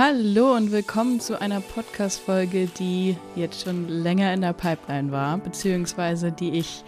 [0.00, 6.30] Hallo und willkommen zu einer Podcast-Folge, die jetzt schon länger in der Pipeline war, beziehungsweise
[6.30, 6.84] die ich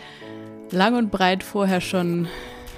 [0.71, 2.29] lang und breit vorher schon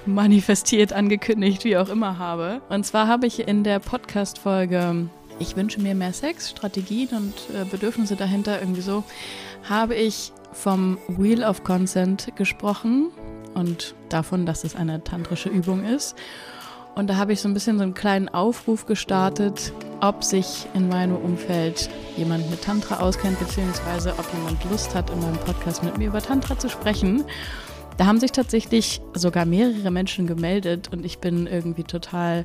[0.06, 2.62] manifestiert, angekündigt, wie auch immer habe.
[2.70, 7.66] Und zwar habe ich in der Podcast-Folge Ich wünsche mir mehr Sex, Strategien und äh,
[7.66, 9.04] Bedürfnisse dahinter irgendwie so,
[9.68, 13.10] habe ich vom Wheel of Consent gesprochen
[13.52, 16.16] und davon, dass es eine tantrische Übung ist.
[16.94, 20.88] Und da habe ich so ein bisschen so einen kleinen Aufruf gestartet, ob sich in
[20.88, 21.88] meinem Umfeld
[22.18, 26.20] jemand mit Tantra auskennt, beziehungsweise ob jemand Lust hat, in meinem Podcast mit mir über
[26.20, 27.24] Tantra zu sprechen.
[27.96, 32.44] Da haben sich tatsächlich sogar mehrere Menschen gemeldet und ich bin irgendwie total,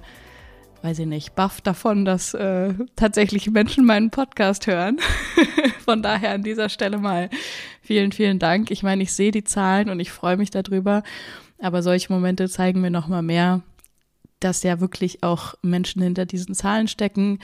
[0.81, 4.99] weiß ich nicht, baff davon, dass äh, tatsächlich Menschen meinen Podcast hören.
[5.83, 7.29] Von daher an dieser Stelle mal
[7.81, 8.71] vielen, vielen Dank.
[8.71, 11.03] Ich meine, ich sehe die Zahlen und ich freue mich darüber,
[11.59, 13.61] aber solche Momente zeigen mir noch mal mehr,
[14.39, 17.39] dass ja wirklich auch Menschen hinter diesen Zahlen stecken.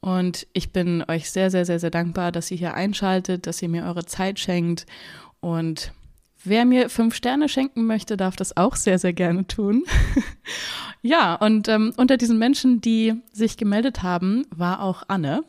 [0.00, 3.68] Und ich bin euch sehr, sehr, sehr, sehr dankbar, dass ihr hier einschaltet, dass ihr
[3.68, 4.86] mir eure Zeit schenkt.
[5.40, 5.92] Und
[6.44, 9.84] wer mir fünf Sterne schenken möchte, darf das auch sehr, sehr gerne tun.
[11.02, 15.44] ja, und ähm, unter diesen Menschen, die sich gemeldet haben, war auch Anne.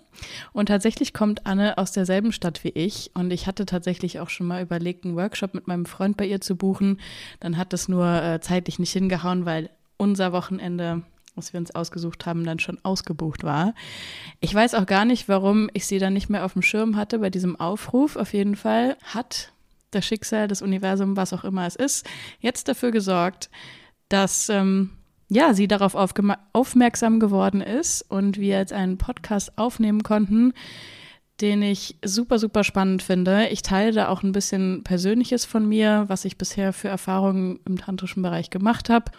[0.51, 3.11] Und tatsächlich kommt Anne aus derselben Stadt wie ich.
[3.15, 6.41] Und ich hatte tatsächlich auch schon mal überlegt, einen Workshop mit meinem Freund bei ihr
[6.41, 6.99] zu buchen.
[7.39, 9.69] Dann hat das nur äh, zeitlich nicht hingehauen, weil
[10.03, 11.01] unser Wochenende,
[11.35, 13.73] was wir uns ausgesucht haben, dann schon ausgebucht war.
[14.39, 17.19] Ich weiß auch gar nicht, warum ich sie dann nicht mehr auf dem Schirm hatte
[17.19, 18.15] bei diesem Aufruf.
[18.15, 19.51] Auf jeden Fall hat
[19.91, 22.05] das Schicksal, das Universum, was auch immer es ist,
[22.39, 23.49] jetzt dafür gesorgt,
[24.09, 24.91] dass ähm,
[25.29, 30.53] ja, sie darauf aufmerksam geworden ist und wir jetzt einen Podcast aufnehmen konnten,
[31.41, 33.47] den ich super, super spannend finde.
[33.47, 37.77] Ich teile da auch ein bisschen Persönliches von mir, was ich bisher für Erfahrungen im
[37.77, 39.11] tantrischen Bereich gemacht habe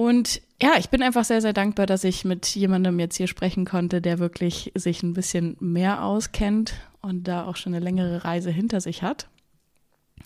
[0.00, 3.66] und ja, ich bin einfach sehr, sehr dankbar, dass ich mit jemandem jetzt hier sprechen
[3.66, 8.50] konnte, der wirklich sich ein bisschen mehr auskennt und da auch schon eine längere Reise
[8.50, 9.28] hinter sich hat.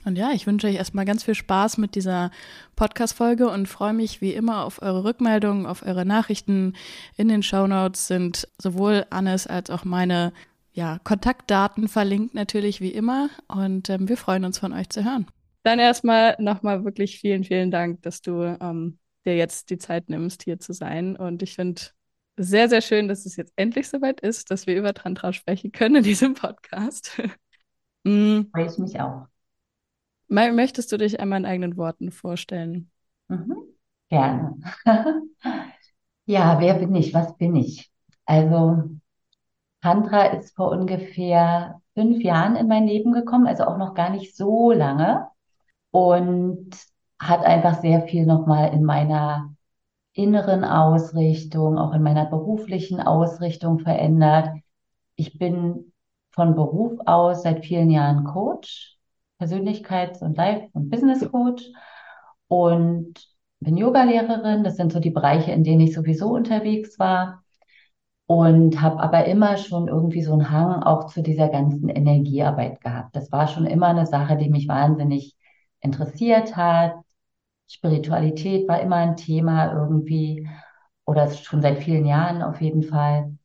[0.04, 2.30] Und ja, ich wünsche euch erstmal ganz viel Spaß mit dieser
[2.76, 6.74] Podcast-Folge und freue mich wie immer auf eure Rückmeldungen, auf eure Nachrichten.
[7.16, 10.32] In den Show Notes sind sowohl Annes als auch meine
[10.72, 15.26] ja, Kontaktdaten verlinkt natürlich wie immer und ähm, wir freuen uns von euch zu hören.
[15.64, 20.42] Dann erstmal nochmal wirklich vielen, vielen Dank, dass du ähm, dir jetzt die Zeit nimmst,
[20.42, 21.16] hier zu sein.
[21.16, 21.82] Und ich finde
[22.36, 25.96] sehr, sehr schön, dass es jetzt endlich soweit ist, dass wir über Tantra sprechen können
[25.96, 27.20] in diesem Podcast.
[28.04, 28.42] mm.
[28.52, 29.26] Freue ich mich auch.
[30.28, 32.90] Möchtest du dich einmal in eigenen Worten vorstellen?
[33.28, 33.56] Mhm.
[34.08, 34.56] Gerne.
[36.26, 37.14] ja, wer bin ich?
[37.14, 37.90] Was bin ich?
[38.24, 38.90] Also,
[39.82, 44.34] Tantra ist vor ungefähr fünf Jahren in mein Leben gekommen, also auch noch gar nicht
[44.34, 45.28] so lange.
[45.90, 46.70] Und
[47.28, 49.54] hat einfach sehr viel nochmal in meiner
[50.12, 54.50] inneren Ausrichtung, auch in meiner beruflichen Ausrichtung verändert.
[55.16, 55.92] Ich bin
[56.32, 58.96] von Beruf aus seit vielen Jahren Coach,
[59.40, 61.64] Persönlichkeits- und Life- und Business Coach
[62.48, 63.14] und
[63.60, 64.64] bin Yogalehrerin.
[64.64, 67.42] Das sind so die Bereiche, in denen ich sowieso unterwegs war
[68.26, 73.16] und habe aber immer schon irgendwie so einen Hang auch zu dieser ganzen Energiearbeit gehabt.
[73.16, 75.36] Das war schon immer eine Sache, die mich wahnsinnig
[75.80, 76.94] interessiert hat,
[77.68, 80.48] Spiritualität war immer ein Thema irgendwie
[81.06, 83.36] oder schon seit vielen Jahren auf jeden Fall.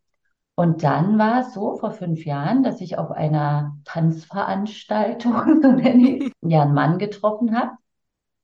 [0.56, 6.10] Und dann war es so vor fünf Jahren, dass ich auf einer Tanzveranstaltung, so nenne
[6.10, 7.72] ich, ja, einen Mann getroffen habe,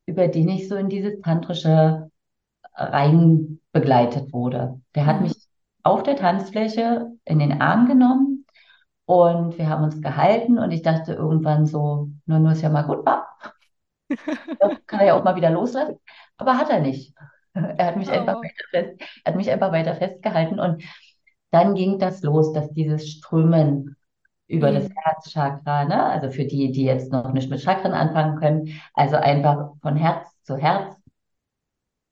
[0.05, 2.09] über den ich so in dieses tantrische
[2.73, 4.81] rein begleitet wurde.
[4.95, 5.23] Der hat mhm.
[5.23, 5.35] mich
[5.83, 8.45] auf der Tanzfläche in den Arm genommen
[9.05, 12.83] und wir haben uns gehalten und ich dachte irgendwann so, nur, nur ist ja mal
[12.83, 13.27] gut, war.
[14.07, 15.97] Das kann er ja auch mal wieder loslassen,
[16.37, 17.13] aber hat er nicht.
[17.55, 18.11] Er hat mich, oh.
[18.11, 20.83] einfach, weiter fest, er hat mich einfach weiter festgehalten und
[21.51, 23.95] dann ging das los, dass dieses Strömen
[24.47, 24.75] über mhm.
[24.75, 26.03] das Herzchakra, ne?
[26.03, 30.27] also für die, die jetzt noch nicht mit Chakren anfangen können, also einfach von Herz
[30.43, 31.01] zu Herz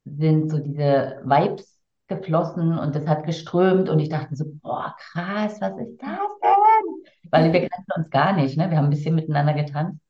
[0.06, 5.60] sind so diese Vibes geflossen und das hat geströmt und ich dachte so, boah, krass,
[5.62, 7.32] was ist das denn?
[7.32, 8.70] Weil wir kannten uns gar nicht, ne?
[8.70, 10.03] Wir haben ein bisschen miteinander getanzt.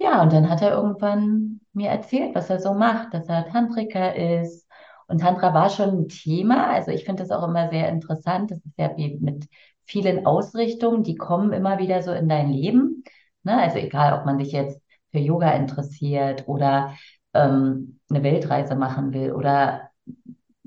[0.00, 4.14] Ja, und dann hat er irgendwann mir erzählt, was er so macht, dass er Tantriker
[4.16, 4.66] ist.
[5.06, 6.68] Und Tantra war schon ein Thema.
[6.68, 8.50] Also ich finde das auch immer sehr interessant.
[8.50, 9.48] Das ist ja wie mit
[9.84, 13.04] vielen Ausrichtungen, die kommen immer wieder so in dein Leben.
[13.42, 13.58] Ne?
[13.60, 14.80] Also egal, ob man sich jetzt
[15.12, 16.94] für Yoga interessiert oder
[17.34, 19.90] ähm, eine Weltreise machen will oder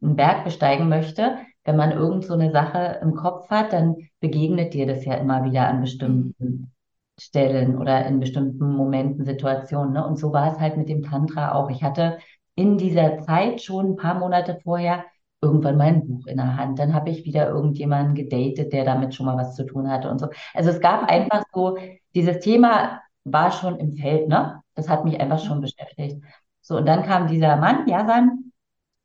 [0.01, 4.73] einen Berg besteigen möchte, wenn man irgend so eine Sache im Kopf hat, dann begegnet
[4.73, 6.72] dir das ja immer wieder an bestimmten
[7.19, 9.93] Stellen oder in bestimmten Momenten, Situationen.
[9.93, 10.05] Ne?
[10.05, 11.69] Und so war es halt mit dem Tantra auch.
[11.69, 12.17] Ich hatte
[12.55, 15.05] in dieser Zeit schon ein paar Monate vorher
[15.41, 16.79] irgendwann mein Buch in der Hand.
[16.79, 20.19] Dann habe ich wieder irgendjemanden gedatet, der damit schon mal was zu tun hatte und
[20.19, 20.29] so.
[20.53, 21.77] Also es gab einfach so,
[22.15, 24.61] dieses Thema war schon im Feld, ne?
[24.75, 26.23] Das hat mich einfach schon beschäftigt.
[26.61, 28.51] So, und dann kam dieser Mann, Jasan,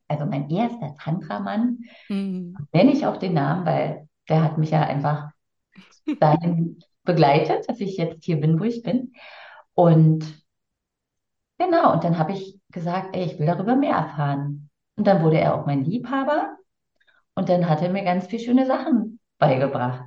[0.06, 1.78] also mein erster Tantra-Mann,
[2.08, 2.56] mhm.
[2.72, 5.30] nenne ich auch den Namen, weil der hat mich ja einfach
[6.20, 6.78] dahin
[7.08, 9.14] begleitet, dass ich jetzt hier bin, wo ich bin.
[9.74, 10.24] Und
[11.58, 14.70] genau, und dann habe ich gesagt, ey, ich will darüber mehr erfahren.
[14.96, 16.56] Und dann wurde er auch mein Liebhaber
[17.34, 20.04] und dann hat er mir ganz viele schöne Sachen beigebracht.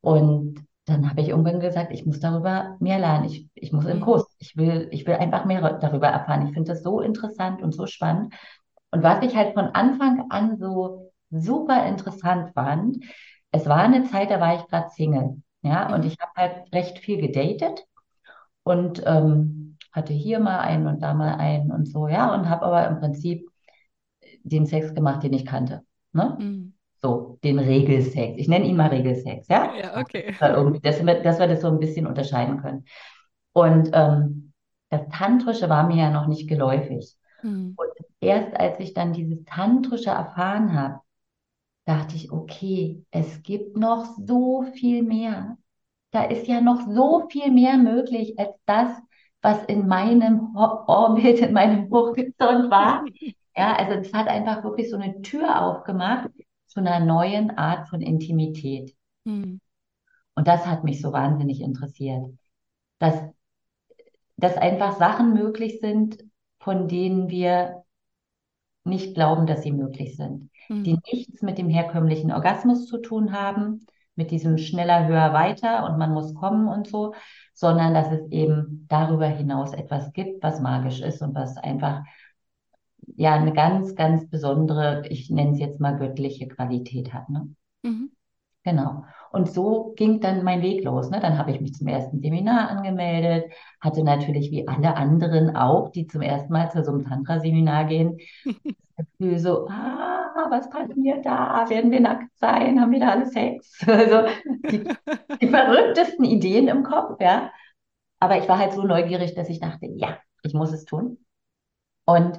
[0.00, 3.26] Und dann habe ich irgendwann gesagt, ich muss darüber mehr lernen.
[3.26, 4.02] Ich, ich muss in mhm.
[4.02, 4.34] Kurs.
[4.38, 6.46] Ich will, ich will einfach mehr darüber erfahren.
[6.48, 8.34] Ich finde das so interessant und so spannend.
[8.90, 13.04] Und was ich halt von Anfang an so super interessant fand,
[13.52, 15.42] es war eine Zeit, da war ich gerade Single.
[15.62, 15.94] Ja, mhm.
[15.94, 17.86] und ich habe halt recht viel gedatet
[18.64, 22.66] und ähm, hatte hier mal einen und da mal einen und so, ja, und habe
[22.66, 23.48] aber im Prinzip
[24.42, 25.82] den Sex gemacht, den ich kannte.
[26.12, 26.36] Ne?
[26.38, 26.74] Mhm.
[27.00, 28.38] So, den Regelsex.
[28.38, 29.72] Ich nenne ihn mal Regelsex, ja?
[29.74, 30.34] Ja, okay.
[30.38, 32.84] Dass wir, dass wir das so ein bisschen unterscheiden können.
[33.52, 34.52] Und ähm,
[34.88, 37.16] das Tantrische war mir ja noch nicht geläufig.
[37.42, 37.74] Mhm.
[37.76, 41.00] Und erst als ich dann dieses Tantrische erfahren habe,
[41.84, 45.58] dachte ich, okay, es gibt noch so viel mehr.
[46.10, 48.90] Da ist ja noch so viel mehr möglich als das,
[49.40, 53.04] was in meinem Orbit, in meinem Horizont war.
[53.54, 56.30] Ja, also es hat einfach wirklich so eine Tür aufgemacht
[56.68, 58.96] zu einer neuen Art von Intimität.
[59.24, 59.60] Mhm.
[60.34, 62.24] Und das hat mich so wahnsinnig interessiert.
[62.98, 63.14] Dass,
[64.38, 66.24] dass einfach Sachen möglich sind,
[66.60, 67.84] von denen wir
[68.84, 70.84] nicht glauben, dass sie möglich sind, mhm.
[70.84, 75.98] die nichts mit dem herkömmlichen Orgasmus zu tun haben, mit diesem schneller, höher, weiter und
[75.98, 77.14] man muss kommen und so,
[77.54, 82.02] sondern dass es eben darüber hinaus etwas gibt, was magisch ist und was einfach
[83.16, 87.28] ja eine ganz, ganz besondere, ich nenne es jetzt mal göttliche Qualität hat.
[87.28, 87.48] Ne?
[87.82, 88.12] Mhm.
[88.62, 89.04] Genau.
[89.32, 91.08] Und so ging dann mein Weg los.
[91.10, 91.18] Ne?
[91.18, 93.50] Dann habe ich mich zum ersten Seminar angemeldet,
[93.80, 98.18] hatte natürlich wie alle anderen auch, die zum ersten Mal zu so einem Tantra-Seminar gehen,
[98.96, 101.64] das Gefühl so, ah, was passiert da?
[101.70, 102.78] Werden wir nackt sein?
[102.78, 103.80] Haben wir da alle Sex?
[103.86, 104.28] Also
[104.70, 104.84] die,
[105.40, 107.50] die verrücktesten Ideen im Kopf, ja.
[108.20, 111.18] Aber ich war halt so neugierig, dass ich dachte, ja, ich muss es tun.
[112.04, 112.38] Und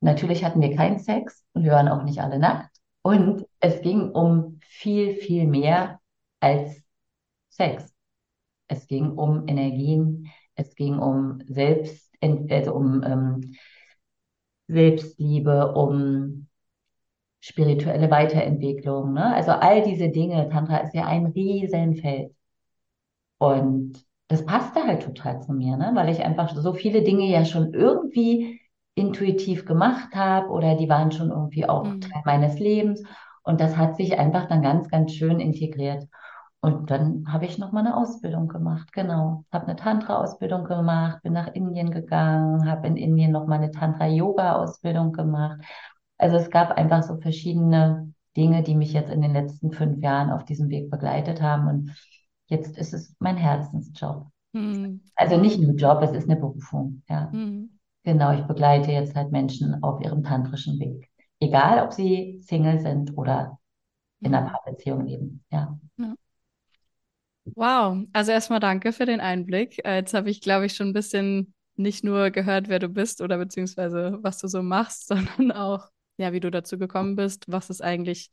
[0.00, 2.76] natürlich hatten wir keinen Sex und wir waren auch nicht alle nackt.
[3.00, 5.98] Und es ging um viel, viel mehr
[6.38, 6.82] als
[7.48, 7.94] Sex.
[8.68, 13.54] Es ging um Energien, es ging um Selbst, also um ähm,
[14.68, 16.46] Selbstliebe, um
[17.40, 19.14] spirituelle Weiterentwicklung.
[19.14, 19.34] Ne?
[19.34, 20.50] Also all diese Dinge.
[20.50, 22.34] Tantra ist ja ein Riesenfeld.
[23.38, 25.92] Und das passte halt total zu mir, ne?
[25.94, 28.60] weil ich einfach so viele Dinge ja schon irgendwie
[28.94, 32.02] intuitiv gemacht habe oder die waren schon irgendwie auch mhm.
[32.02, 33.02] Teil meines Lebens.
[33.44, 36.08] Und das hat sich einfach dann ganz, ganz schön integriert.
[36.60, 39.44] Und dann habe ich nochmal eine Ausbildung gemacht, genau.
[39.52, 45.60] Habe eine Tantra-Ausbildung gemacht, bin nach Indien gegangen, habe in Indien nochmal eine Tantra-Yoga-Ausbildung gemacht.
[46.16, 50.30] Also es gab einfach so verschiedene Dinge, die mich jetzt in den letzten fünf Jahren
[50.30, 51.68] auf diesem Weg begleitet haben.
[51.68, 51.94] Und
[52.46, 54.28] jetzt ist es mein Herzensjob.
[54.54, 55.02] Mhm.
[55.16, 57.28] Also nicht nur Job, es ist eine Berufung, ja.
[57.30, 57.78] Mhm.
[58.04, 61.10] Genau, ich begleite jetzt halt Menschen auf ihrem tantrischen Weg.
[61.44, 63.58] Egal, ob sie Single sind oder
[64.20, 64.52] in einer mhm.
[64.52, 65.44] Paarbeziehung leben.
[65.50, 65.78] Ja.
[65.98, 66.14] ja.
[67.44, 69.84] Wow, also erstmal danke für den Einblick.
[69.84, 73.20] Äh, jetzt habe ich, glaube ich, schon ein bisschen nicht nur gehört, wer du bist
[73.20, 77.68] oder beziehungsweise was du so machst, sondern auch, ja, wie du dazu gekommen bist, was
[77.68, 78.30] es eigentlich,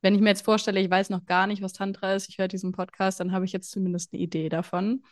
[0.00, 2.48] wenn ich mir jetzt vorstelle, ich weiß noch gar nicht, was Tantra ist, ich höre
[2.48, 5.04] diesen Podcast, dann habe ich jetzt zumindest eine Idee davon.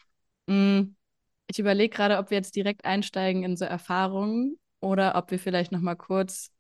[0.46, 0.96] Mhm.
[1.46, 5.72] Ich überlege gerade, ob wir jetzt direkt einsteigen in so Erfahrungen oder ob wir vielleicht
[5.72, 6.50] noch mal kurz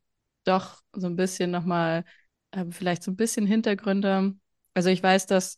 [0.48, 2.04] doch so ein bisschen noch mal
[2.52, 4.34] äh, vielleicht so ein bisschen Hintergründe.
[4.74, 5.56] Also ich weiß, dass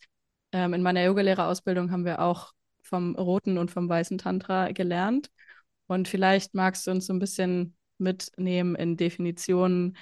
[0.53, 5.31] ähm, in meiner Yogalehrerausbildung haben wir auch vom roten und vom weißen Tantra gelernt.
[5.87, 9.97] Und vielleicht magst du uns so ein bisschen mitnehmen in Definitionen,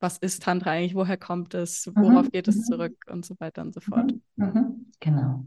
[0.00, 2.30] was ist Tantra eigentlich, woher kommt es, worauf mhm.
[2.30, 2.62] geht es mhm.
[2.62, 4.12] zurück und so weiter und so fort.
[4.36, 4.46] Mhm.
[4.46, 4.86] mhm.
[5.00, 5.44] Genau.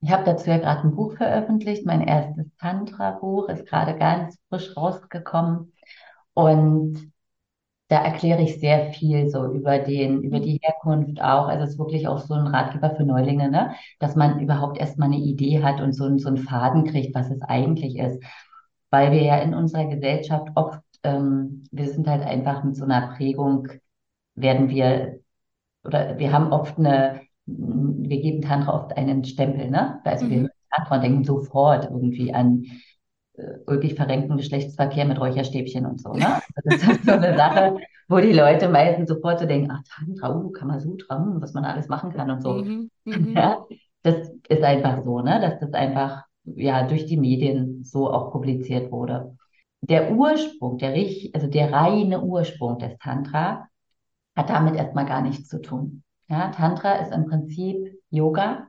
[0.00, 1.86] Ich habe dazu ja gerade ein Buch veröffentlicht.
[1.86, 5.72] Mein erstes Tantra-Buch ist gerade ganz frisch rausgekommen.
[6.34, 7.12] Und
[7.88, 11.46] da erkläre ich sehr viel so über den, über die Herkunft auch.
[11.46, 13.74] Also es ist wirklich auch so ein Ratgeber für Neulinge, ne?
[14.00, 17.40] Dass man überhaupt erstmal eine Idee hat und so, so einen Faden kriegt, was es
[17.42, 18.22] eigentlich ist.
[18.90, 23.14] Weil wir ja in unserer Gesellschaft oft, ähm, wir sind halt einfach mit so einer
[23.16, 23.68] Prägung,
[24.34, 25.20] werden wir,
[25.84, 30.00] oder wir haben oft eine, wir geben Tantra oft einen Stempel, ne?
[30.04, 30.30] Also mhm.
[30.30, 32.64] wir hören Tantra und denken sofort irgendwie an
[33.66, 36.40] ulkig verrenkten Geschlechtsverkehr mit Räucherstäbchen und so, ne?
[36.64, 37.76] Das ist so eine Sache,
[38.08, 41.88] wo die Leute meistens sofort so denken, ach, Tantra, uh, Kamasutra, hm, was man alles
[41.88, 42.54] machen kann und so.
[42.54, 42.90] Mhm.
[43.04, 43.36] Mhm.
[43.36, 43.64] Ja,
[44.02, 48.90] das ist einfach so, ne, dass das einfach ja durch die Medien so auch publiziert
[48.90, 49.36] wurde.
[49.80, 50.94] Der Ursprung, der
[51.34, 53.68] also der reine Ursprung des Tantra
[54.34, 56.02] hat damit erstmal gar nichts zu tun.
[56.28, 58.68] Ja, Tantra ist im Prinzip Yoga.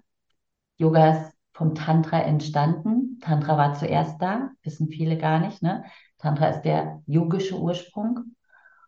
[0.78, 3.18] Yoga ist vom Tantra entstanden.
[3.20, 5.64] Tantra war zuerst da, wissen viele gar nicht.
[5.64, 5.84] Ne?
[6.20, 8.36] Tantra ist der yogische Ursprung,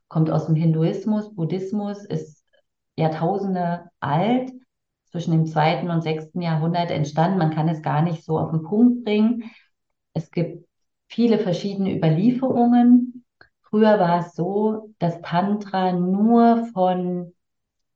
[0.07, 2.45] kommt aus dem Hinduismus, Buddhismus, ist
[2.95, 4.51] Jahrtausende alt,
[5.05, 7.39] zwischen dem zweiten und sechsten Jahrhundert entstanden.
[7.39, 9.49] Man kann es gar nicht so auf den Punkt bringen.
[10.13, 10.67] Es gibt
[11.07, 13.25] viele verschiedene Überlieferungen.
[13.63, 17.33] Früher war es so, dass Tantra nur von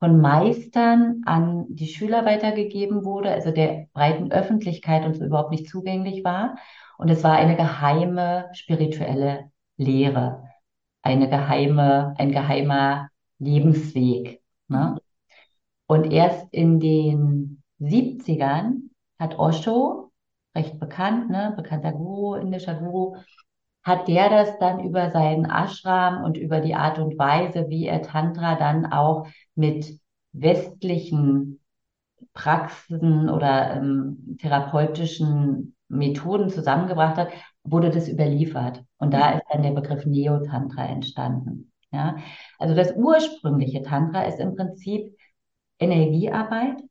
[0.03, 5.69] von Meistern an die Schüler weitergegeben wurde, also der breiten Öffentlichkeit und so überhaupt nicht
[5.69, 6.57] zugänglich war.
[6.97, 10.43] Und es war eine geheime spirituelle Lehre,
[11.03, 13.07] eine geheime, ein geheimer
[13.39, 14.41] Lebensweg.
[14.67, 14.97] Ne?
[15.87, 20.11] Und erst in den 70ern hat Osho,
[20.53, 23.15] recht bekannt, ne, bekannter Guru, indischer Guru,
[23.83, 28.01] hat der das dann über seinen Ashram und über die Art und Weise, wie er
[28.01, 29.99] Tantra dann auch mit
[30.31, 31.59] westlichen
[32.33, 37.29] Praxen oder ähm, therapeutischen Methoden zusammengebracht hat,
[37.63, 38.83] wurde das überliefert.
[38.97, 41.71] Und da ist dann der Begriff Neo-Tantra entstanden.
[41.91, 42.17] Ja?
[42.57, 45.15] Also das ursprüngliche Tantra ist im Prinzip
[45.79, 46.81] Energiearbeit,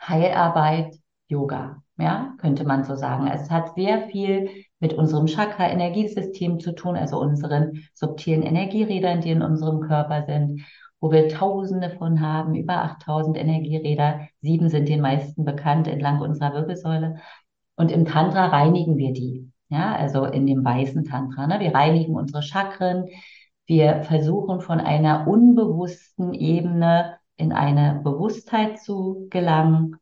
[0.00, 0.96] Heilarbeit,
[1.28, 1.82] Yoga.
[1.96, 3.26] Ja, könnte man so sagen.
[3.26, 4.50] Es hat sehr viel
[4.80, 10.62] mit unserem Chakra-Energiesystem zu tun, also unseren subtilen Energierädern, die in unserem Körper sind,
[11.00, 14.20] wo wir Tausende von haben, über 8000 Energieräder.
[14.40, 17.16] Sieben sind den meisten bekannt entlang unserer Wirbelsäule.
[17.76, 19.50] Und im Tantra reinigen wir die.
[19.68, 21.46] Ja, also in dem weißen Tantra.
[21.46, 21.60] Ne?
[21.60, 23.06] Wir reinigen unsere Chakren.
[23.66, 29.96] Wir versuchen von einer unbewussten Ebene in eine Bewusstheit zu gelangen.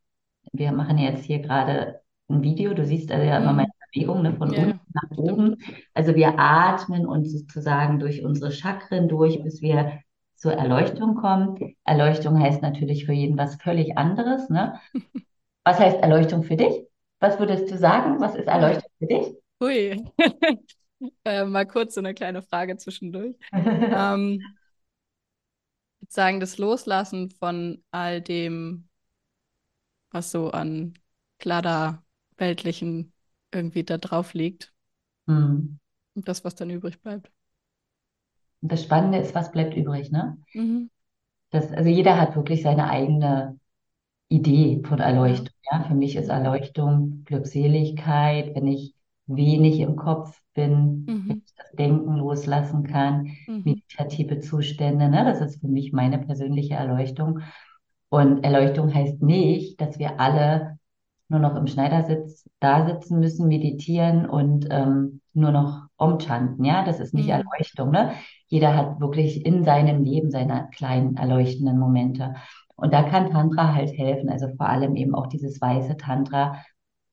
[0.53, 2.75] Wir machen jetzt hier gerade ein Video.
[2.75, 5.57] Du siehst also ja immer meine Bewegung ne, von Ja, unten nach oben.
[5.95, 10.01] Also wir atmen uns sozusagen durch unsere Chakren durch, bis wir
[10.35, 11.77] zur Erleuchtung kommen.
[11.85, 14.49] Erleuchtung heißt natürlich für jeden was völlig anderes.
[14.51, 14.79] Ne?
[15.65, 16.87] Was heißt Erleuchtung für dich?
[17.19, 18.21] Was würdest du sagen?
[18.21, 19.35] Was ist Erleuchtung für dich?
[19.61, 20.05] Hui.
[21.25, 23.35] äh, mal kurz so eine kleine Frage zwischendurch.
[23.53, 24.41] Ähm,
[25.99, 28.89] ich würde sagen, das Loslassen von all dem,
[30.13, 30.95] was so an
[31.39, 32.05] Kladder,
[32.37, 33.13] weltlichen
[33.53, 34.73] irgendwie da drauf liegt.
[35.29, 35.77] Hm.
[36.15, 37.31] Und das, was dann übrig bleibt.
[38.61, 40.37] Und das Spannende ist, was bleibt übrig, ne?
[40.55, 40.89] Mhm.
[41.51, 43.59] Das, also jeder hat wirklich seine eigene
[44.29, 45.01] Idee von.
[45.01, 45.49] Erleuchtung.
[45.71, 48.95] Ja, für mich ist Erleuchtung Glückseligkeit, wenn ich
[49.27, 51.43] wenig im Kopf bin, wenn Mhm.
[51.47, 53.63] ich das Denken loslassen kann, Mhm.
[53.65, 55.25] meditative Zustände, ne?
[55.25, 57.41] Das ist für mich meine persönliche Erleuchtung.
[58.09, 60.76] Und Erleuchtung heißt nicht, dass wir alle
[61.29, 66.65] nur noch im Schneidersitz da sitzen müssen, meditieren und ähm, nur noch umchanten.
[66.65, 67.31] Ja, das ist nicht Mhm.
[67.31, 68.13] Erleuchtung, ne?
[68.49, 72.35] Jeder hat wirklich in seinem Leben seine kleinen erleuchtenden Momente.
[72.77, 76.63] Und da kann Tantra halt helfen, also vor allem eben auch dieses weiße Tantra,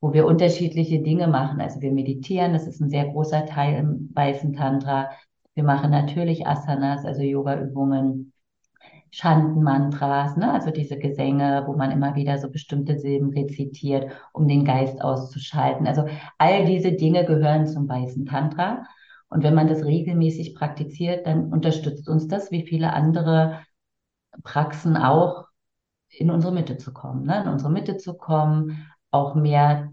[0.01, 1.61] wo wir unterschiedliche Dinge machen.
[1.61, 5.09] Also wir meditieren, das ist ein sehr großer Teil im weißen Tantra.
[5.55, 8.32] Wir machen natürlich Asanas, also Yoga-Übungen.
[9.13, 10.51] Shanten-Mantras, ne?
[10.51, 15.85] Also diese Gesänge, wo man immer wieder so bestimmte Silben rezitiert, um den Geist auszuschalten.
[15.85, 16.07] Also
[16.39, 18.87] all diese Dinge gehören zum weißen Tantra.
[19.29, 23.59] Und wenn man das regelmäßig praktiziert, dann unterstützt uns das, wie viele andere
[24.43, 25.45] Praxen auch,
[26.09, 27.43] in unsere Mitte zu kommen, ne?
[27.43, 29.91] In unsere Mitte zu kommen, auch mehr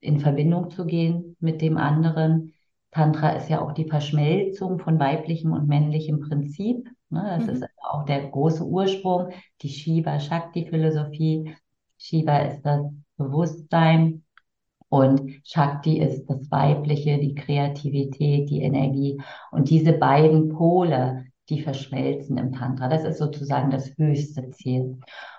[0.00, 2.54] in Verbindung zu gehen mit dem anderen.
[2.90, 6.88] Tantra ist ja auch die Verschmelzung von weiblichem und männlichem Prinzip.
[7.12, 7.36] Ne?
[7.36, 7.52] Das Mhm.
[7.62, 9.30] ist auch der große Ursprung,
[9.62, 11.54] die Shiva-Shakti-Philosophie.
[11.98, 12.82] Shiva ist das
[13.16, 14.24] Bewusstsein
[14.88, 19.20] und Shakti ist das Weibliche, die Kreativität, die Energie.
[19.50, 22.88] Und diese beiden Pole, die verschmelzen im Tantra.
[22.88, 24.98] Das ist sozusagen das höchste Ziel.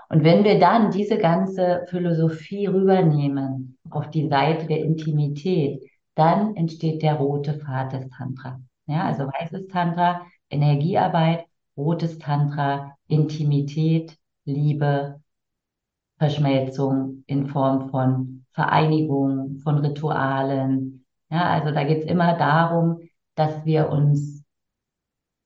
[0.09, 5.81] Und wenn wir dann diese ganze Philosophie rübernehmen auf die Seite der Intimität,
[6.15, 8.59] dann entsteht der rote Pfad des Tantra.
[8.85, 11.45] Ja, also weißes Tantra, Energiearbeit,
[11.77, 15.21] rotes Tantra, Intimität, Liebe,
[16.17, 21.05] Verschmelzung in Form von Vereinigung, von Ritualen.
[21.29, 22.99] Ja, also da geht es immer darum,
[23.35, 24.43] dass wir uns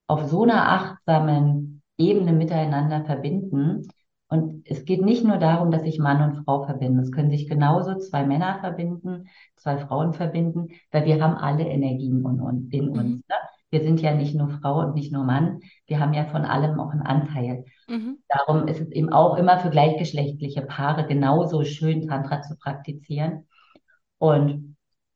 [0.08, 3.88] auf so einer achtsamen Ebene miteinander verbinden.
[4.30, 7.00] Und es geht nicht nur darum, dass sich Mann und Frau verbinden.
[7.00, 12.20] Es können sich genauso zwei Männer verbinden, zwei Frauen verbinden, weil wir haben alle Energien
[12.20, 12.72] in uns.
[12.72, 13.24] Mhm.
[13.28, 13.36] ne?
[13.70, 16.80] Wir sind ja nicht nur Frau und nicht nur Mann, wir haben ja von allem
[16.80, 17.66] auch einen Anteil.
[17.88, 18.18] Mhm.
[18.30, 23.48] Darum ist es eben auch immer für gleichgeschlechtliche Paare genauso schön, Tantra zu praktizieren.
[24.18, 24.76] Und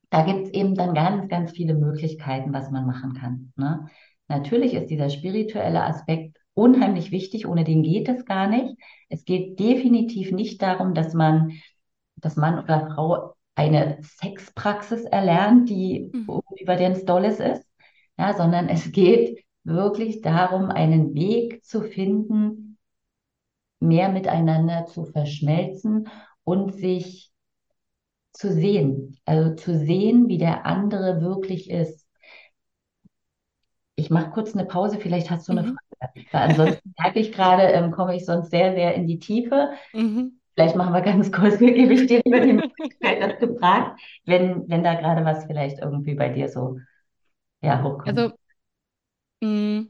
[0.09, 3.53] da gibt es eben dann ganz, ganz viele Möglichkeiten, was man machen kann.
[3.55, 3.87] Ne?
[4.27, 8.75] Natürlich ist dieser spirituelle Aspekt unheimlich wichtig, ohne den geht es gar nicht.
[9.09, 11.53] Es geht definitiv nicht darum, dass man,
[12.17, 16.41] dass Mann oder Frau eine Sexpraxis erlernt, die Mhm.
[16.59, 17.65] über den Stolles ist,
[18.21, 22.77] ja, sondern es geht wirklich darum, einen Weg zu finden,
[23.81, 26.07] mehr miteinander zu verschmelzen
[26.45, 27.33] und sich
[28.33, 29.17] zu sehen.
[29.25, 32.05] Also zu sehen, wie der andere wirklich ist.
[33.95, 35.77] Ich mache kurz eine Pause, vielleicht hast du eine Mhm.
[35.99, 36.13] Frage.
[36.31, 39.71] Weil ansonsten merke ich gerade, ähm, komme ich sonst sehr, sehr in die Tiefe.
[39.93, 40.39] Mhm.
[40.55, 44.83] Vielleicht machen wir ganz kurz, gebe ich dir über die Möglichkeit, das gefragt, wenn, wenn
[44.83, 46.79] da gerade was vielleicht irgendwie bei dir so
[47.61, 48.17] ja, hochkommt.
[48.19, 48.37] Also,
[49.41, 49.85] mh,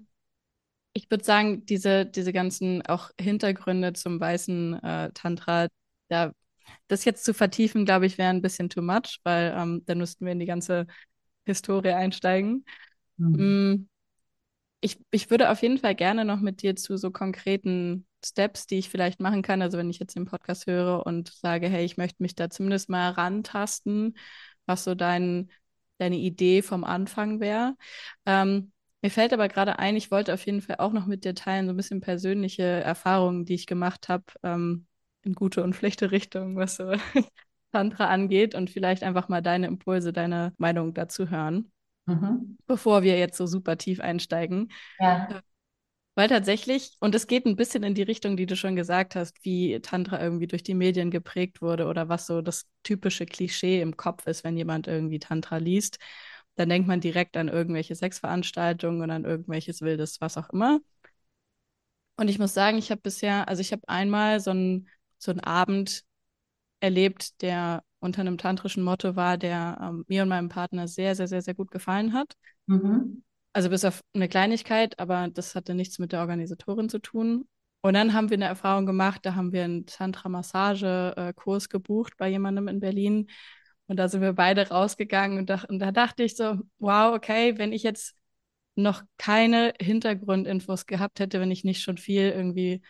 [0.93, 5.67] ich würde sagen, diese, diese ganzen auch Hintergründe zum weißen äh, Tantra,
[6.09, 6.33] da,
[6.87, 10.25] das jetzt zu vertiefen, glaube ich, wäre ein bisschen too much, weil ähm, dann müssten
[10.25, 10.87] wir in die ganze
[11.45, 12.65] Historie einsteigen.
[13.19, 13.33] Hm.
[13.73, 13.89] Mm,
[14.81, 18.79] Ich, ich würde auf jeden Fall gerne noch mit dir zu so konkreten Steps, die
[18.79, 19.61] ich vielleicht machen kann.
[19.61, 22.89] Also wenn ich jetzt den Podcast höre und sage, hey, ich möchte mich da zumindest
[22.89, 24.17] mal rantasten,
[24.65, 25.51] was so dein,
[26.01, 27.75] deine Idee vom Anfang wäre.
[28.25, 31.35] Ähm, mir fällt aber gerade ein, ich wollte auf jeden Fall auch noch mit dir
[31.35, 34.87] teilen, so ein bisschen persönliche Erfahrungen, die ich gemacht habe, ähm,
[35.23, 36.93] in gute und schlechte Richtung, was so
[37.71, 41.71] Tantra angeht und vielleicht einfach mal deine Impulse, deine Meinung dazu hören,
[42.07, 42.57] Mhm.
[42.67, 44.71] bevor wir jetzt so super tief einsteigen.
[44.99, 45.41] Ja,
[46.21, 49.43] Weil tatsächlich, und es geht ein bisschen in die Richtung, die du schon gesagt hast,
[49.43, 53.97] wie Tantra irgendwie durch die Medien geprägt wurde oder was so das typische Klischee im
[53.97, 55.97] Kopf ist, wenn jemand irgendwie Tantra liest.
[56.57, 60.79] Dann denkt man direkt an irgendwelche Sexveranstaltungen und an irgendwelches wildes, was auch immer.
[62.17, 65.39] Und ich muss sagen, ich habe bisher, also ich habe einmal so einen so einen
[65.39, 66.03] Abend
[66.81, 71.27] erlebt, der unter einem tantrischen Motto war, der ähm, mir und meinem Partner sehr, sehr,
[71.27, 72.35] sehr, sehr gut gefallen hat.
[72.67, 73.23] mhm.
[73.53, 77.47] Also bis auf eine Kleinigkeit, aber das hatte nichts mit der Organisatorin zu tun.
[77.81, 82.67] Und dann haben wir eine Erfahrung gemacht, da haben wir einen Tantra-Massage-Kurs gebucht bei jemandem
[82.67, 83.27] in Berlin.
[83.87, 87.57] Und da sind wir beide rausgegangen und da, und da dachte ich so, wow, okay,
[87.57, 88.15] wenn ich jetzt
[88.75, 92.81] noch keine Hintergrundinfos gehabt hätte, wenn ich nicht schon viel irgendwie,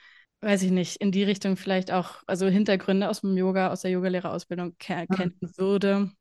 [0.42, 3.92] weiß ich nicht, in die Richtung vielleicht auch, also Hintergründe aus dem Yoga, aus der
[3.92, 6.12] Yogalehrerausbildung ke kennen würde,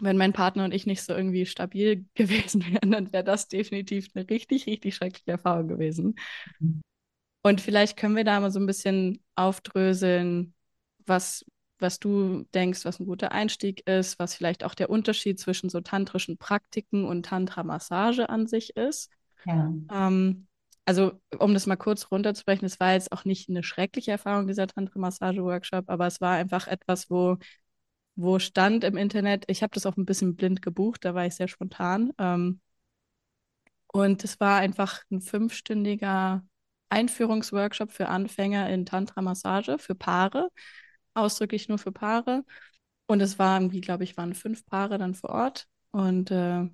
[0.00, 4.08] wenn mein Partner und ich nicht so irgendwie stabil gewesen wären, dann wäre das definitiv
[4.14, 6.16] eine richtig, richtig schreckliche Erfahrung gewesen.
[7.42, 10.54] Und vielleicht können wir da mal so ein bisschen aufdröseln,
[11.06, 11.44] was,
[11.78, 15.80] was du denkst, was ein guter Einstieg ist, was vielleicht auch der Unterschied zwischen so
[15.80, 19.10] tantrischen Praktiken und Tantra-Massage an sich ist.
[19.44, 20.48] Ja, Ähm,
[20.86, 24.66] also, um das mal kurz runterzubrechen, es war jetzt auch nicht eine schreckliche Erfahrung, dieser
[24.68, 27.38] Tantra-Massage-Workshop, aber es war einfach etwas, wo,
[28.16, 31.34] wo stand im Internet, ich habe das auch ein bisschen blind gebucht, da war ich
[31.34, 32.12] sehr spontan.
[32.18, 32.60] Ähm,
[33.92, 36.44] und es war einfach ein fünfstündiger
[36.88, 40.50] Einführungsworkshop für Anfänger in Tantra-Massage, für Paare,
[41.14, 42.44] ausdrücklich nur für Paare.
[43.06, 45.66] Und es war irgendwie, glaube ich, waren fünf Paare dann vor Ort.
[45.92, 46.68] Und äh,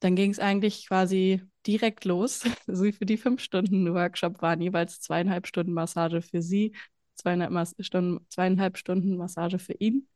[0.00, 2.44] dann ging es eigentlich quasi direkt los.
[2.68, 6.74] Also für die fünf Stunden Workshop waren jeweils zweieinhalb Stunden Massage für sie,
[7.16, 10.08] zweieinhalb, Mas Stunden, zweieinhalb Stunden Massage für ihn.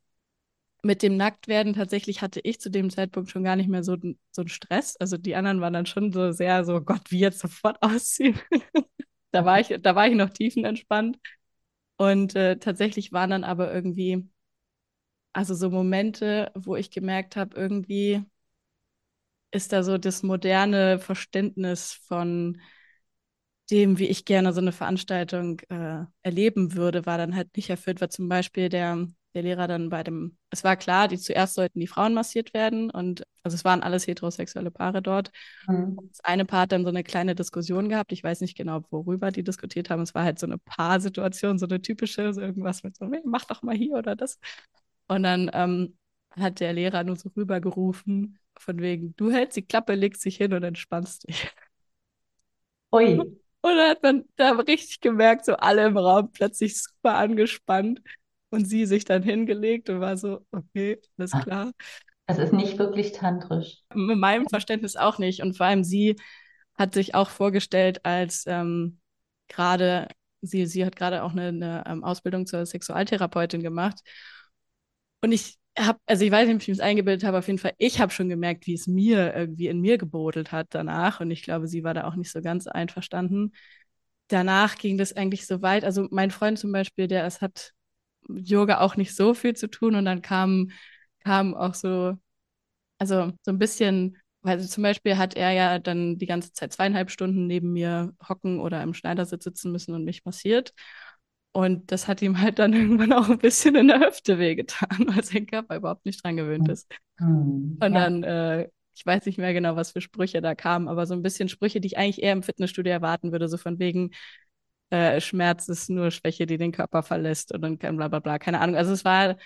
[0.85, 3.95] Mit dem Nacktwerden tatsächlich hatte ich zu dem Zeitpunkt schon gar nicht mehr so,
[4.31, 4.97] so einen Stress.
[4.97, 8.37] Also die anderen waren dann schon so sehr so, Gott, wie jetzt sofort ausziehen.
[9.31, 11.19] da war ich, da war ich noch tiefenentspannt.
[11.97, 14.27] Und äh, tatsächlich waren dann aber irgendwie,
[15.33, 18.23] also so Momente, wo ich gemerkt habe, irgendwie
[19.51, 22.59] ist da so das moderne Verständnis von
[23.71, 28.01] dem, wie ich gerne so eine Veranstaltung äh, erleben würde, war dann halt nicht erfüllt,
[28.01, 31.79] weil zum Beispiel der, der Lehrer dann bei dem, es war klar, die zuerst sollten
[31.79, 35.31] die Frauen massiert werden und also es waren alles heterosexuelle Paare dort.
[35.67, 36.09] mhm.
[36.09, 39.31] Das eine Paar hat dann so eine kleine Diskussion gehabt, ich weiß nicht genau, worüber
[39.31, 42.95] die diskutiert haben, es war halt so eine Paarsituation, so eine typische, so irgendwas mit
[42.95, 44.39] so, hey, mach doch mal hier oder das.
[45.07, 45.97] Und dann ähm,
[46.31, 50.53] hat der Lehrer nur so rübergerufen, von wegen, du hältst die Klappe, legst dich hin
[50.53, 51.51] und entspannst dich.
[52.91, 53.25] Ui,
[53.61, 58.01] Und dann hat man da richtig gemerkt, so alle im Raum plötzlich super angespannt
[58.53, 61.73] und sie sich dann hingelegt und war so, okay, alles Ah, klar.
[62.27, 63.83] das ist nicht wirklich tantrisch.
[63.93, 65.41] Mit meinem Verständnis auch nicht.
[65.41, 66.15] Und vor allem sie
[66.75, 68.99] hat sich auch vorgestellt als ähm,
[69.47, 70.07] gerade,
[70.41, 74.01] sie, sie hat gerade auch eine, eine ähm, Ausbildung zur Sexualtherapeutin gemacht.
[75.21, 77.59] Und ich hab, also ich weiß nicht, ob ich mir das eingebildet habe, auf jeden
[77.59, 81.19] Fall, ich habe schon gemerkt, wie es mir irgendwie in mir gebrodelt hat danach.
[81.21, 83.53] Und ich glaube, sie war da auch nicht so ganz einverstanden.
[84.27, 85.83] Danach ging das eigentlich so weit.
[85.85, 87.73] Also mein Freund zum Beispiel, der es hat
[88.29, 89.95] Yoga auch nicht so viel zu tun.
[89.95, 90.71] Und dann kam,
[91.23, 92.15] kam auch so,
[92.99, 96.73] also so ein bisschen, weil also zum Beispiel hat er ja dann die ganze Zeit
[96.73, 100.73] zweieinhalb Stunden neben mir hocken oder im Schneidersitz sitzen müssen und mich massiert.
[101.51, 105.23] Und das hat ihm halt dann irgendwann auch ein bisschen in der Hüfte wehgetan, weil
[105.23, 106.89] sein Körper überhaupt nicht dran gewöhnt ist.
[107.19, 110.87] Hm, Und ja, dann, äh, ich weiß nicht mehr genau, was für Sprüche da kamen,
[110.87, 113.79] aber so ein bisschen Sprüche, die ich eigentlich eher im Fitnessstudio erwarten würde, so von
[113.79, 114.11] wegen,
[114.93, 118.59] äh, Schmerz ist nur Schwäche, die den Körper verlässt und dann bla bla bla, keine
[118.61, 118.75] Ahnung.
[118.77, 119.37] Also es war,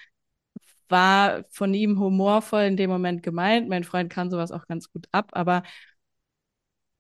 [0.90, 3.68] war von ihm humorvoll in dem Moment gemeint.
[3.70, 5.64] Mein Freund kann sowas auch ganz gut ab, aber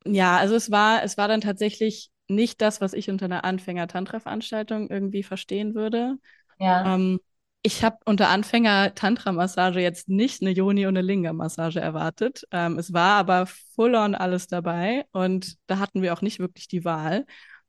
[0.05, 4.89] ja, also es war, es war dann tatsächlich nicht das, was ich unter einer Anfänger-Tantra-Veranstaltung
[4.89, 6.15] irgendwie verstehen würde.
[6.59, 7.19] ja, Ähm,
[7.63, 12.43] ich habe unter Anfänger Tantra-Massage jetzt nicht eine Yoni- und eine Linga-Massage erwartet.
[12.51, 16.85] Ähm, es war aber full-on alles dabei und da hatten wir auch nicht wirklich die
[16.85, 17.25] Wahl.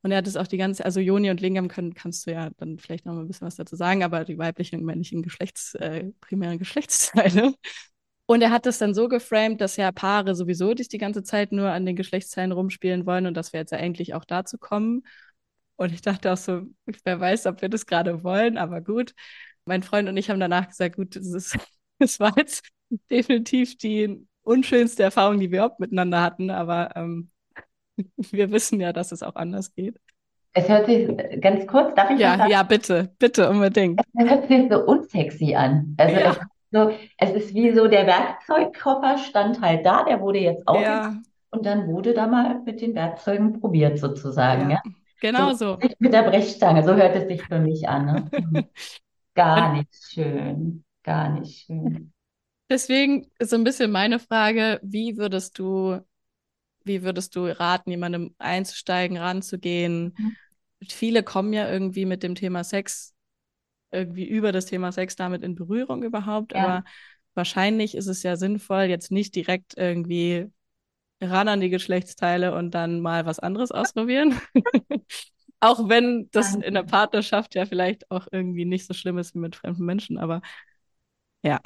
[0.08, 2.48] Und er hat es auch die ganze, also Yoni und Lingam können, kannst du ja
[2.56, 5.74] dann vielleicht noch mal ein bisschen was dazu sagen, aber die weiblichen und männlichen Geschlechts,
[5.74, 7.52] äh, primären Geschlechtsteile.
[8.24, 11.52] Und er hat es dann so geframed, dass ja Paare sowieso dich die ganze Zeit
[11.52, 15.02] nur an den Geschlechtsteilen rumspielen wollen und dass wir jetzt ja eigentlich auch dazu kommen.
[15.76, 16.62] Und ich dachte auch so,
[17.04, 19.12] wer weiß, ob wir das gerade wollen, aber gut.
[19.66, 21.58] Mein Freund und ich haben danach gesagt, gut, das ist,
[21.98, 22.66] das war jetzt
[23.10, 27.30] definitiv die unschönste Erfahrung, die wir überhaupt miteinander hatten, aber ähm,
[28.16, 30.00] wir wissen ja, dass es auch anders geht.
[30.52, 31.08] es hört sich
[31.40, 34.00] ganz kurz, darf ich Ja, ja, bitte, bitte, unbedingt.
[34.18, 35.94] Es hört sich so unsexy an.
[35.98, 40.38] Also es, Ja, so, es ist wie so, der Werkzeugkoffer stand halt da, der wurde
[40.40, 44.70] jetzt aufgemacht ja, und dann wurde da mal mit den Werkzeugen probiert sozusagen, ja.
[44.70, 44.82] ja,
[45.20, 45.78] genau So so.
[45.98, 48.30] mit der Brechstange, so hört es sich für mich an, ne?
[49.34, 52.12] Gar nicht schön, gar nicht schön.
[52.70, 56.00] deswegen ist so ein bisschen meine Frage, wie würdest du
[56.88, 60.16] wie würdest du raten, jemandem einzusteigen, ranzugehen?
[60.88, 63.14] Viele kommen ja irgendwie mit dem Thema Sex,
[63.90, 66.84] irgendwie über das Thema Sex damit in Berührung überhaupt, Ja, aber
[67.34, 70.50] wahrscheinlich ist es ja sinnvoll, jetzt nicht direkt irgendwie
[71.20, 74.40] ran an die Geschlechtsteile und dann mal was anderes ausprobieren.
[75.60, 76.84] Auch wenn das in der.
[76.84, 80.40] Partnerschaft ja vielleicht auch irgendwie nicht so schlimm ist wie mit fremden Menschen, aber
[81.42, 81.60] ja,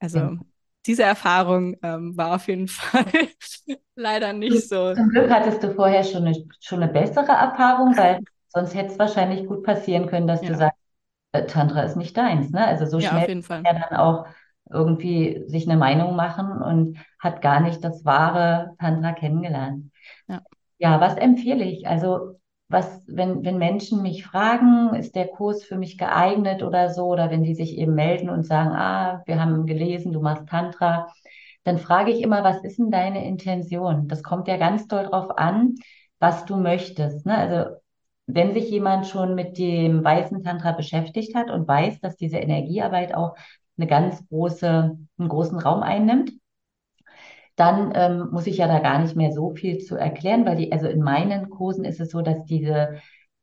[0.00, 0.38] also
[0.86, 3.06] diese Erfahrung ähm, war auf jeden Fall
[3.96, 4.96] leider nicht so.
[4.96, 8.98] Zum Glück hattest du vorher schon eine, schon eine bessere Erfahrung, weil sonst hätte es
[8.98, 10.78] wahrscheinlich gut passieren können, dass du Ja, sagst,
[11.32, 12.66] äh, Tantra ist nicht deins, ne?
[12.66, 13.28] Also so ja, schnell
[13.64, 14.26] kann er dann auch
[14.70, 19.90] irgendwie sich eine Meinung machen und hat gar nicht das wahre Tantra kennengelernt.
[20.28, 20.44] Ja.
[20.78, 21.86] Ja, was empfehle ich?
[21.88, 27.06] Also, was, wenn, wenn Menschen mich fragen, ist der Kurs für mich geeignet oder so,
[27.06, 31.08] oder wenn die sich eben melden und sagen, ah, wir haben gelesen, du machst Tantra,
[31.64, 34.08] dann frage ich immer, was ist denn deine Intention?
[34.08, 35.74] Das kommt ja ganz doll drauf an,
[36.18, 37.36] was du möchtest, ne?
[37.36, 37.76] Also,
[38.26, 43.14] wenn sich jemand schon mit dem weißen Tantra beschäftigt hat und weiß, dass diese Energiearbeit
[43.14, 43.36] auch
[43.76, 46.32] eine ganz große, einen großen Raum einnimmt,
[47.56, 50.72] dann ähm, muss ich ja da gar nicht mehr so viel zu erklären, weil die,
[50.72, 52.96] also in meinen Kursen ist es so, dass diese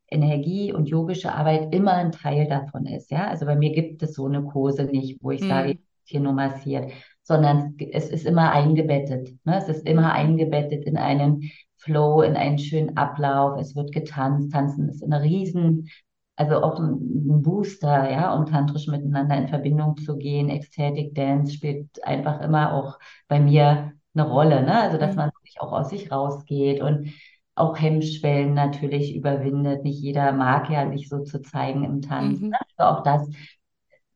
[0.08, 3.10] Energie und yogische Arbeit immer ein Teil davon ist.
[3.10, 5.70] Ja, also bei mir gibt es so eine Kurse nicht, wo ich sage, Hm.
[5.70, 9.30] ich bin hier nur massiert, sondern es ist immer eingebettet.
[9.44, 9.56] Ne?
[9.56, 13.58] Es ist immer eingebettet in einen Flow, in einen schönen Ablauf.
[13.58, 14.52] Es wird getanzt.
[14.52, 15.88] Tanzen ist eine riesen,
[16.36, 16.92] also auch ein,
[17.28, 20.48] ein Booster, ja, um tantrisch miteinander in Verbindung zu gehen.
[20.50, 22.98] Ecstatic Dance spielt einfach immer auch
[23.28, 24.80] bei mir eine Rolle, ne?
[24.80, 25.16] Also dass Hm.
[25.16, 27.12] man wirklich auch aus sich rausgeht und
[27.54, 29.84] auch Hemmschwellen natürlich überwindet.
[29.84, 32.40] Nicht jeder mag ja, sich so zu zeigen im Tanz.
[32.40, 32.48] Ne?
[32.48, 32.54] Mhm.
[32.78, 33.28] Also auch das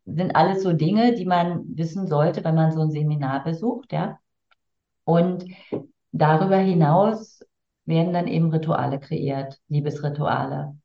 [0.05, 4.19] sind alles so Dinge, die man wissen sollte, wenn man so ein Seminar besucht, ja.
[5.05, 5.45] Und
[6.13, 7.41] darüber hinaus
[7.85, 10.77] werden dann eben Rituale kreiert, Liebesrituale.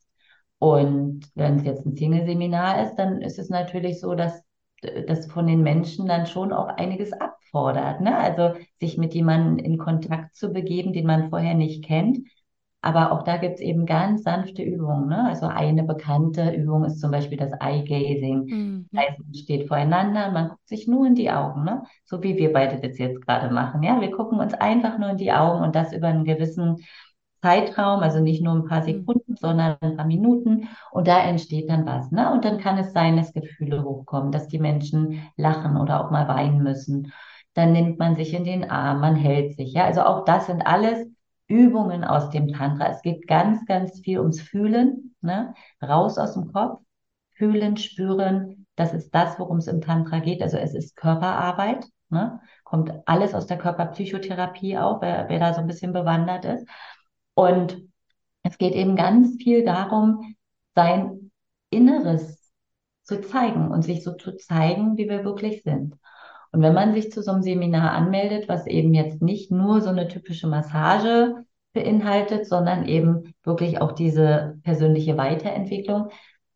[0.60, 4.44] Und wenn es jetzt ein Single-Seminar ist, dann ist es natürlich so, dass
[4.82, 8.18] das von den Menschen dann schon auch einiges abfordert, ne?
[8.18, 12.20] Also sich mit jemandem in Kontakt zu begeben, den man vorher nicht kennt.
[12.84, 15.26] Aber auch da gibt es eben ganz sanfte Übungen, ne?
[15.28, 18.50] Also eine bekannte Übung ist zum Beispiel das Eye-Gazing.
[18.50, 18.90] Hm.
[18.92, 19.02] Ja.
[19.02, 21.84] Das heißt, man steht voreinander und man guckt sich nur in die Augen, ne?
[22.06, 24.02] So wie wir beide das jetzt gerade machen, ja?
[24.02, 26.78] Wir gucken uns einfach nur in die Augen und das über einen gewissen
[27.42, 29.00] Zeitraum, also nicht nur ein paar Hm.
[29.00, 30.68] Sekunden, sondern ein paar Minuten.
[30.92, 32.32] Und da entsteht dann was, ne?
[32.32, 36.28] Und dann kann es sein, dass Gefühle hochkommen, dass die Menschen lachen oder auch mal
[36.28, 37.12] weinen müssen.
[37.54, 39.86] Dann nimmt man sich in den Arm, man hält sich, ja?
[39.86, 41.08] Also auch das sind alles
[41.48, 42.88] Übungen aus dem Tantra.
[42.88, 45.54] Es geht ganz, ganz viel ums Fühlen, ne?
[45.82, 46.80] Raus aus dem Kopf,
[47.34, 50.42] fühlen, spüren, Das ist das, worum es im Tantra geht.
[50.42, 52.40] Also es ist Körperarbeit, ne?
[52.64, 56.66] Kommt alles aus der Körperpsychotherapie auch, wer, wer da so ein bisschen bewandert ist.
[57.42, 57.82] Und
[58.44, 60.36] es geht eben ganz viel darum,
[60.76, 61.32] sein
[61.72, 62.52] Inneres
[63.02, 65.96] zu zeigen und sich so zu zeigen, wie wir wirklich sind.
[66.52, 69.90] Und wenn man sich zu so einem Seminar anmeldet, was eben jetzt nicht nur so
[69.90, 71.34] eine typische Massage
[71.74, 76.10] beinhaltet, sondern eben wirklich auch diese persönliche Weiterentwicklung,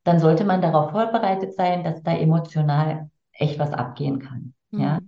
[0.03, 4.53] dann sollte man darauf vorbereitet sein, dass da emotional echt was abgehen kann.
[4.69, 4.81] Mhm.
[4.81, 4.99] Ja.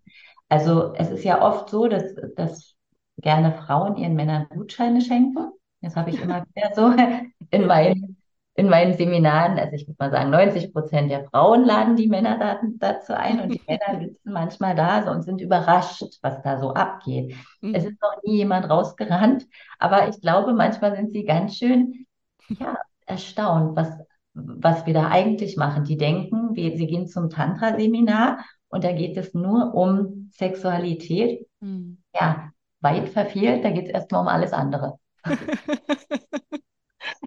[0.49, 2.73] Also es ist ja oft so, dass, dass
[3.17, 5.51] gerne Frauen ihren Männern Gutscheine schenken.
[5.81, 6.91] Das habe ich immer wieder so
[7.51, 8.17] in meinen,
[8.55, 9.59] in meinen Seminaren.
[9.59, 13.39] Also ich würde mal sagen, 90 Prozent der Frauen laden die Männer da, dazu ein
[13.39, 17.35] und die Männer sitzen manchmal da so und sind überrascht, was da so abgeht.
[17.61, 17.75] Mhm.
[17.75, 19.45] Es ist noch nie jemand rausgerannt,
[19.79, 22.05] aber ich glaube, manchmal sind sie ganz schön
[22.49, 23.89] ja, erstaunt, was,
[24.33, 25.83] was wir da eigentlich machen.
[25.83, 31.47] Die denken, wir, sie gehen zum Tantra-Seminar und da geht es nur um Sexualität.
[31.59, 31.99] Mhm.
[32.13, 34.99] Ja, weit verfehlt, da geht es erstmal um alles andere.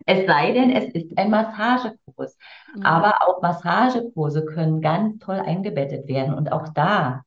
[0.06, 2.36] es sei denn, es ist ein Massagekurs.
[2.74, 2.82] Mhm.
[2.82, 6.34] Aber auch Massagekurse können ganz toll eingebettet werden.
[6.34, 7.22] Und auch da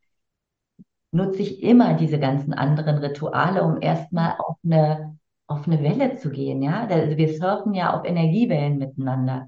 [1.12, 6.32] nutze ich immer diese ganzen anderen Rituale, um erstmal auf eine, auf eine Welle zu
[6.32, 6.62] gehen.
[6.62, 6.88] Ja?
[6.88, 9.47] Also wir surfen ja auf Energiewellen miteinander.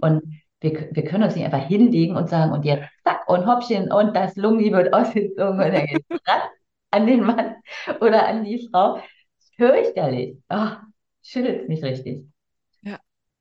[0.00, 0.22] Und
[0.60, 4.16] wir, wir können uns nicht einfach hinlegen und sagen, und jetzt zack und Hoppchen und
[4.16, 6.04] das Lungi wird ausgezogen und dann geht
[6.90, 7.56] an den Mann
[8.00, 8.98] oder an die Frau.
[9.56, 10.38] Fürchterlich.
[10.48, 10.70] Oh,
[11.22, 12.26] schüttelt mich richtig.
[12.82, 12.98] Ja,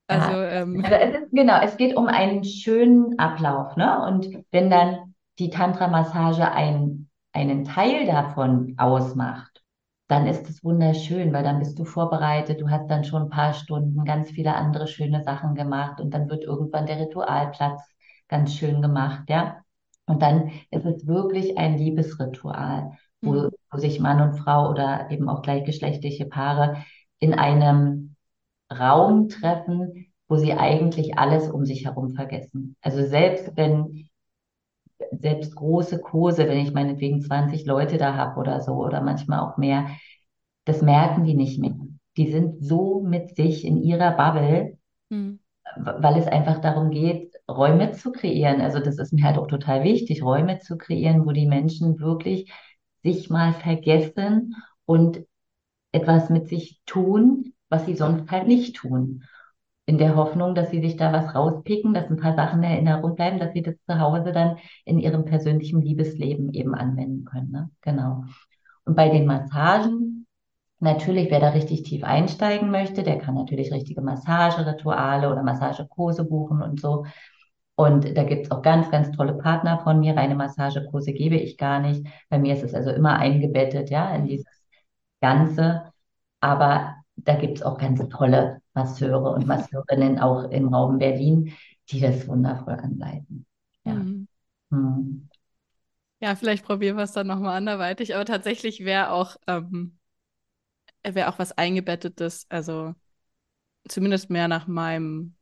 [0.07, 0.61] also, ja.
[0.61, 0.83] Ähm.
[0.83, 4.05] also es ist, genau, es geht um einen schönen Ablauf, ne?
[4.05, 9.63] Und wenn dann die Tantra-Massage ein, einen Teil davon ausmacht,
[10.07, 13.53] dann ist es wunderschön, weil dann bist du vorbereitet, du hast dann schon ein paar
[13.53, 17.81] Stunden ganz viele andere schöne Sachen gemacht und dann wird irgendwann der Ritualplatz
[18.27, 19.57] ganz schön gemacht, ja.
[20.05, 22.91] Und dann ist es wirklich ein Liebesritual,
[23.25, 26.83] wo, wo sich Mann und Frau oder eben auch gleichgeschlechtliche Paare
[27.19, 28.15] in einem
[28.71, 32.75] Raum treffen, wo sie eigentlich alles um sich herum vergessen.
[32.81, 34.09] Also selbst wenn
[35.11, 39.57] selbst große Kurse, wenn ich meinetwegen 20 Leute da habe oder so oder manchmal auch
[39.57, 39.87] mehr,
[40.65, 41.75] das merken die nicht mehr.
[42.17, 44.77] Die sind so mit sich in ihrer Bubble,
[45.09, 45.39] mhm.
[45.75, 48.61] weil es einfach darum geht, Räume zu kreieren.
[48.61, 52.51] Also das ist mir halt auch total wichtig, Räume zu kreieren, wo die Menschen wirklich
[53.03, 55.25] sich mal vergessen und
[55.91, 59.23] etwas mit sich tun, was sie sonst halt nicht tun
[59.85, 63.15] in der Hoffnung, dass sie sich da was rauspicken, dass ein paar Sachen in Erinnerung
[63.15, 67.51] bleiben, dass sie das zu Hause dann in ihrem persönlichen Liebesleben eben anwenden können.
[67.51, 67.69] Ne?
[67.81, 68.23] Genau.
[68.85, 70.25] Und bei den Massagen,
[70.79, 76.61] natürlich, wer da richtig tief einsteigen möchte, der kann natürlich richtige Massagerituale oder Massagekurse buchen
[76.61, 77.05] und so.
[77.75, 80.15] Und da gibt's auch ganz, ganz tolle Partner von mir.
[80.15, 82.05] Reine Massagekurse gebe ich gar nicht.
[82.29, 84.45] Bei mir ist es also immer eingebettet, ja, in dieses
[85.21, 85.91] Ganze.
[86.39, 91.53] Aber da gibt's auch ganz tolle Masseure und Masseurinnen auch im Raum Berlin,
[91.89, 93.45] die das wundervoll anleiten.
[93.85, 93.93] Ja.
[93.93, 94.27] Mhm.
[94.71, 95.29] Hm.
[96.19, 99.99] Ja, vielleicht probieren wir es dann nochmal anderweitig, aber tatsächlich wäre auch, ähm,
[101.03, 102.95] wäre auch was eingebettetes, also
[103.87, 105.35] zumindest mehr nach meinem,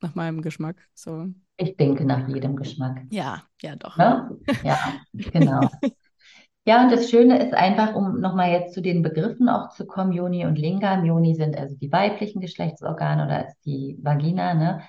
[0.00, 0.76] nach meinem Geschmack.
[0.94, 1.28] So.
[1.62, 3.02] Ich denke nach jedem Geschmack.
[3.10, 3.96] Ja, ja, doch.
[3.96, 4.30] Ja,
[4.64, 4.78] ja
[5.12, 5.60] genau.
[6.64, 10.12] Ja, und das Schöne ist einfach, um nochmal jetzt zu den Begriffen auch zu kommen,
[10.12, 11.04] Joni und Lingam.
[11.04, 14.82] Joni sind also die weiblichen Geschlechtsorgane oder ist die Vagina, ne?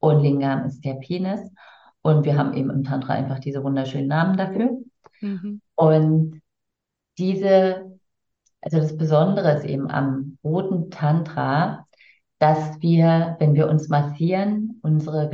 [0.00, 1.40] Und Lingam ist der Penis.
[2.02, 4.72] Und wir haben eben im Tantra einfach diese wunderschönen Namen dafür.
[5.22, 5.62] Mhm.
[5.76, 6.42] Und
[7.16, 7.98] diese,
[8.60, 11.86] also das Besondere ist eben am roten Tantra,
[12.38, 15.30] dass wir, wenn wir uns massieren, unsere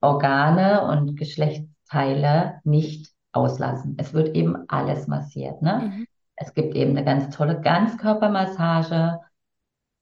[0.00, 3.96] Geschlechtsorgane und Geschlechtsteile nicht auslassen.
[3.98, 5.62] Es wird eben alles massiert.
[5.62, 5.92] Ne?
[5.92, 6.06] Mhm.
[6.36, 9.20] Es gibt eben eine ganz tolle Ganzkörpermassage.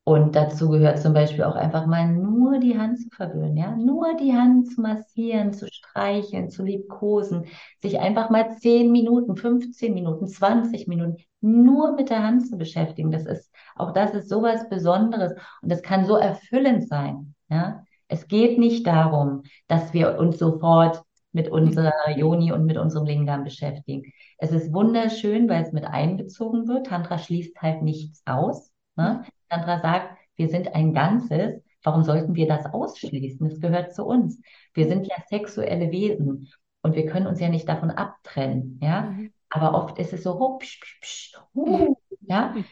[0.07, 4.15] Und dazu gehört zum Beispiel auch einfach mal nur die Hand zu verwöhnen, ja, nur
[4.19, 7.47] die Hand zu massieren, zu streicheln, zu liebkosen,
[7.81, 13.13] sich einfach mal 10 Minuten, 15 Minuten, 20 Minuten nur mit der Hand zu beschäftigen.
[13.13, 17.84] Das ist, auch das ist sowas Besonderes und das kann so erfüllend sein, ja.
[18.09, 23.45] Es geht nicht darum, dass wir uns sofort mit unserer Yoni und mit unserem Lingam
[23.45, 24.13] beschäftigen.
[24.39, 26.87] Es ist wunderschön, weil es mit einbezogen wird.
[26.87, 28.73] Tantra schließt halt nichts aus.
[28.97, 29.25] Ne?
[29.49, 31.61] Tantra sagt, wir sind ein Ganzes.
[31.83, 33.47] Warum sollten wir das ausschließen?
[33.47, 34.41] Es gehört zu uns.
[34.75, 36.49] Wir sind ja sexuelle Wesen
[36.83, 38.79] und wir können uns ja nicht davon abtrennen.
[38.83, 39.33] Ja, mhm.
[39.51, 42.55] aber oft ist es so, oh, psch, psch, psch, uh, ja.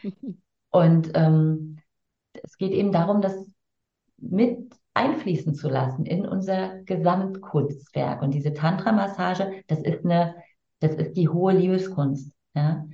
[0.71, 1.77] Und ähm,
[2.33, 3.35] es geht eben darum, dass
[4.17, 8.21] mit einfließen zu lassen in unser Gesamtkunstwerk.
[8.21, 10.35] Und diese Tantra-Massage, das ist eine,
[10.79, 12.31] das ist die hohe Liebeskunst.
[12.55, 12.85] Ja?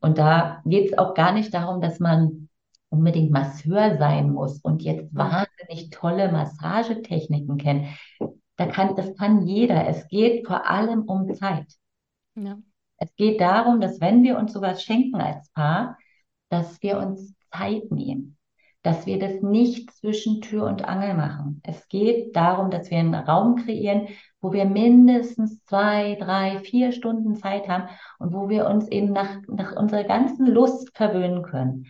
[0.00, 2.48] Und da geht es auch gar nicht darum, dass man
[2.90, 7.86] unbedingt Masseur sein muss und jetzt wahnsinnig tolle Massagetechniken kennt.
[8.56, 9.86] Da kann, das kann jeder.
[9.88, 11.66] Es geht vor allem um Zeit.
[12.34, 12.58] Ja.
[12.96, 15.98] Es geht darum, dass wenn wir uns sowas schenken als Paar,
[16.48, 18.37] dass wir uns Zeit nehmen
[18.82, 21.60] dass wir das nicht zwischen Tür und Angel machen.
[21.64, 24.08] Es geht darum, dass wir einen Raum kreieren,
[24.40, 27.88] wo wir mindestens zwei, drei, vier Stunden Zeit haben
[28.18, 31.86] und wo wir uns eben nach, nach unserer ganzen Lust verwöhnen können.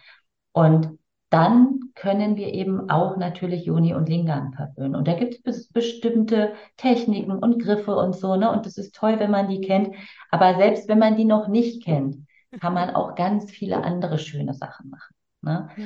[0.52, 0.98] Und
[1.30, 4.96] dann können wir eben auch natürlich Joni und Lingam verwöhnen.
[4.96, 8.50] Und da gibt es bestimmte Techniken und Griffe und so, ne?
[8.50, 9.94] Und das ist toll, wenn man die kennt.
[10.30, 12.16] Aber selbst wenn man die noch nicht kennt,
[12.60, 15.14] kann man auch ganz viele andere schöne Sachen machen.
[15.42, 15.68] Ne?
[15.76, 15.84] Ja.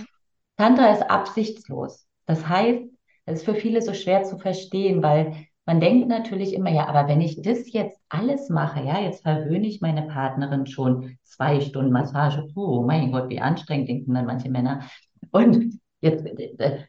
[0.57, 2.07] Tantra ist absichtslos.
[2.27, 2.85] Das heißt,
[3.27, 7.09] es ist für viele so schwer zu verstehen, weil man denkt natürlich immer, ja, aber
[7.09, 11.93] wenn ich das jetzt alles mache, ja, jetzt verwöhne ich meine Partnerin schon zwei Stunden
[11.93, 14.83] Massage, oh mein Gott, wie anstrengend, denken dann manche Männer.
[15.31, 16.25] Und jetzt,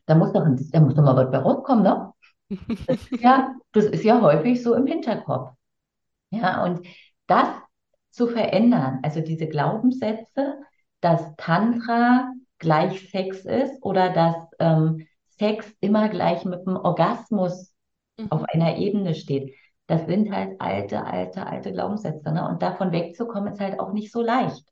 [0.06, 2.12] da muss doch, da muss doch mal was bei rauskommen, ne?
[2.86, 5.52] Das ja, das ist ja häufig so im Hinterkopf.
[6.32, 6.86] Ja, und
[7.28, 7.48] das
[8.10, 10.60] zu verändern, also diese Glaubenssätze,
[11.00, 12.32] dass Tantra
[12.64, 15.06] gleich Sex ist oder dass ähm,
[15.38, 17.74] Sex immer gleich mit dem Orgasmus
[18.18, 18.32] mhm.
[18.32, 19.54] auf einer Ebene steht.
[19.88, 22.32] Das sind halt alte, alte, alte Glaubenssätze.
[22.32, 22.48] Ne?
[22.48, 24.66] Und davon wegzukommen ist halt auch nicht so leicht.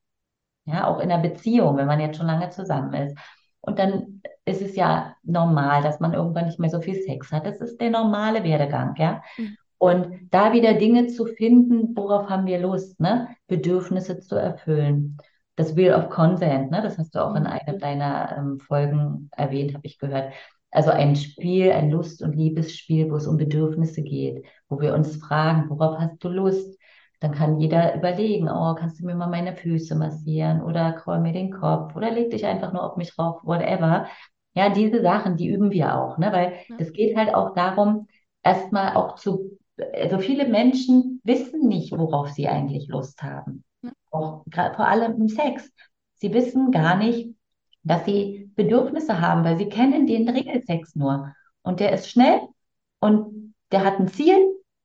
[0.66, 3.18] Ja, auch in einer Beziehung, wenn man jetzt schon lange zusammen ist.
[3.60, 7.46] Und dann ist es ja normal, dass man irgendwann nicht mehr so viel Sex hat.
[7.46, 9.22] Das ist der normale Werdegang, ja.
[9.38, 9.58] Mhm.
[9.78, 13.30] Und da wieder Dinge zu finden, worauf haben wir Lust, ne?
[13.48, 15.18] Bedürfnisse zu erfüllen
[15.62, 16.82] das Wheel of Consent, ne?
[16.82, 17.50] das hast du auch in mhm.
[17.50, 20.34] einer deiner ähm, Folgen erwähnt, habe ich gehört.
[20.72, 25.18] Also ein Spiel, ein Lust- und Liebesspiel, wo es um Bedürfnisse geht, wo wir uns
[25.18, 26.80] fragen, worauf hast du Lust?
[27.20, 31.34] Dann kann jeder überlegen, oh, kannst du mir mal meine Füße massieren oder kraul mir
[31.34, 34.08] den Kopf oder leg dich einfach nur auf mich drauf, whatever.
[34.56, 36.32] Ja, diese Sachen, die üben wir auch, ne?
[36.32, 36.94] weil es ja.
[36.94, 38.08] geht halt auch darum,
[38.42, 39.60] erstmal auch zu,
[39.94, 43.64] also viele Menschen wissen nicht, worauf sie eigentlich Lust haben
[44.12, 45.72] auch vor allem im Sex.
[46.16, 47.36] Sie wissen gar nicht,
[47.84, 51.34] dass sie Bedürfnisse haben, weil sie kennen den Regelsex nur.
[51.64, 52.42] Und der ist schnell
[53.00, 54.38] und der hat ein Ziel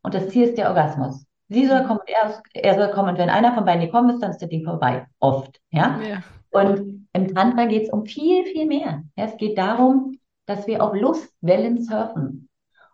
[0.03, 1.27] und das Ziel ist der Orgasmus.
[1.49, 3.11] Sie soll kommen und er, er soll kommen.
[3.11, 5.07] Und wenn einer von beiden gekommen ist, dann ist das Ding vorbei.
[5.21, 5.61] Oft.
[5.71, 6.01] Ja?
[6.01, 6.23] ja.
[6.51, 9.05] Und im Tantra geht es um viel, viel mehr.
[9.17, 12.49] Ja, es geht darum, dass wir auf Lustwellen surfen.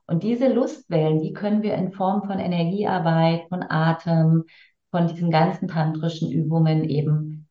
[0.06, 4.44] Und diese Lustwellen, die können wir in Form von Energiearbeit, von Atem,
[4.92, 7.48] von diesen ganzen tantrischen Übungen eben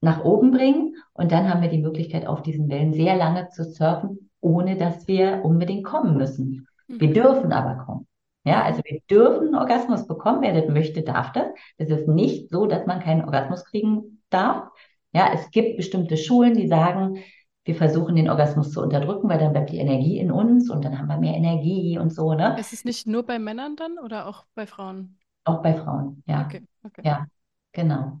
[0.00, 0.96] nach oben bringen.
[1.12, 5.06] Und dann haben wir die Möglichkeit, auf diesen Wellen sehr lange zu surfen, ohne dass
[5.08, 6.68] wir unbedingt kommen müssen.
[6.88, 7.14] Wir mhm.
[7.14, 8.06] dürfen aber kommen.
[8.44, 10.40] Ja, also wir dürfen einen Orgasmus bekommen.
[10.42, 11.48] Wer das möchte, darf das.
[11.78, 14.68] Es ist nicht so, dass man keinen Orgasmus kriegen darf.
[15.12, 17.18] Ja, es gibt bestimmte Schulen, die sagen,
[17.64, 20.96] wir versuchen den Orgasmus zu unterdrücken, weil dann bleibt die Energie in uns und dann
[20.96, 22.56] haben wir mehr Energie und so, ne?
[22.60, 25.18] Ist es nicht nur bei Männern dann oder auch bei Frauen?
[25.46, 26.44] Auch bei Frauen, ja.
[26.44, 27.02] Okay, okay.
[27.04, 27.26] Ja,
[27.72, 28.20] genau.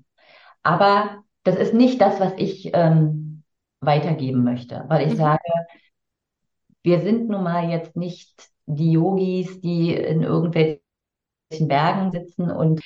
[0.62, 3.42] Aber das ist nicht das, was ich ähm,
[3.80, 5.18] weitergeben möchte, weil ich mhm.
[5.18, 5.42] sage,
[6.84, 10.80] wir sind nun mal jetzt nicht die Yogis, die in irgendwelchen
[11.62, 12.80] Bergen sitzen und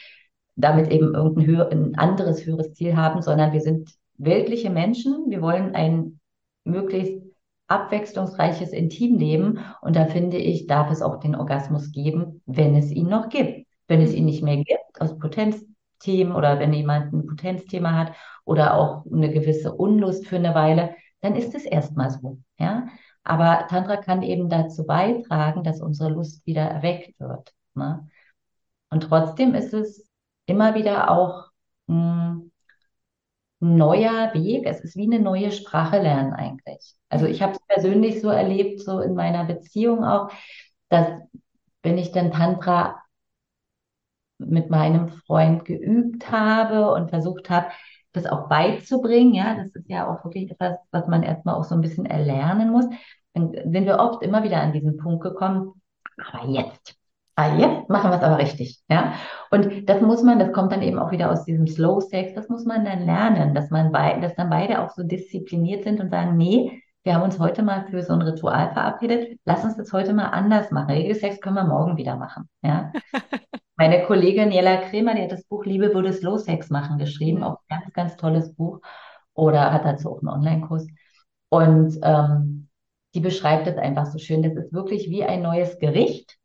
[0.57, 5.26] damit eben irgendein höher, ein anderes höheres Ziel haben, sondern wir sind weltliche Menschen.
[5.29, 6.18] Wir wollen ein
[6.64, 7.22] möglichst
[7.66, 13.09] abwechslungsreiches Intimleben und da finde ich, darf es auch den Orgasmus geben, wenn es ihn
[13.09, 13.60] noch gibt.
[13.90, 18.12] Wenn es ihn nicht mehr gibt, aus Potenzthemen oder wenn jemand ein Potenzthema hat
[18.44, 22.38] oder auch eine gewisse Unlust für eine Weile, dann ist es erstmal so.
[22.57, 22.87] Ja?
[23.24, 27.53] Aber Tantra kann eben dazu beitragen, dass unsere Lust wieder erweckt wird.
[27.74, 28.09] Ne?
[28.90, 30.09] Und trotzdem ist es
[30.46, 31.50] immer wieder auch
[31.88, 32.53] ein
[33.59, 34.66] neuer Weg.
[34.66, 36.94] Es ist wie eine neue Sprache lernen eigentlich.
[37.09, 40.31] Also ich habe es persönlich so erlebt, so in meiner Beziehung auch,
[40.90, 41.09] dass
[41.83, 43.03] wenn ich dann Tantra
[44.40, 47.66] mit meinem Freund geübt habe und versucht habe,
[48.12, 49.35] das auch beizubringen.
[49.35, 52.71] Ja, das ist ja auch wirklich etwas, was man erstmal auch so ein bisschen erlernen
[52.71, 52.87] muss.
[53.35, 55.81] Dann sind wir oft immer wieder an diesen Punkt gekommen,
[56.17, 56.96] aber jetzt,
[57.37, 58.81] aber jetzt machen wir es aber richtig.
[58.90, 59.15] Ja,
[59.50, 62.48] und das muss man, das kommt dann eben auch wieder aus diesem Slow Sex, das
[62.48, 66.10] muss man dann lernen, dass man bei, dass dann beide auch so diszipliniert sind und
[66.10, 69.92] sagen, nee, wir haben uns heute mal für so ein Ritual verabredet, lass uns das
[69.92, 70.90] heute mal anders machen.
[70.90, 72.48] Regelsex können wir morgen wieder machen.
[72.62, 72.92] Ja.
[73.81, 77.60] Meine Kollegin Jella Kremer, die hat das Buch Liebe würde Slow Sex machen geschrieben, auch
[77.66, 78.81] ein ganz, ganz tolles Buch.
[79.33, 80.87] Oder hat dazu auch einen Online-Kurs.
[81.48, 82.68] Und ähm,
[83.14, 84.42] die beschreibt es einfach so schön.
[84.42, 86.37] Das ist wirklich wie ein neues Gericht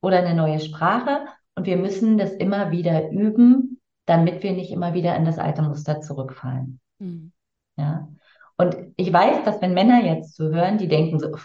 [0.00, 4.94] oder eine neue Sprache und wir müssen das immer wieder üben, damit wir nicht immer
[4.94, 6.80] wieder in das alte Muster zurückfallen.
[6.98, 7.30] Mhm.
[7.76, 8.08] Ja.
[8.56, 11.36] Und ich weiß, dass wenn Männer jetzt zuhören, die denken so,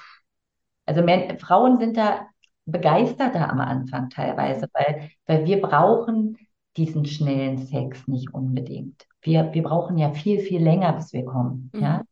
[0.87, 1.03] also
[1.37, 2.25] Frauen sind da
[2.65, 6.37] begeisterter am Anfang teilweise, weil, weil wir brauchen
[6.77, 9.05] diesen schnellen Sex nicht unbedingt.
[9.21, 11.69] Wir, wir brauchen ja viel, viel länger, bis wir kommen.
[11.73, 11.81] Mhm.
[11.81, 12.03] Ja?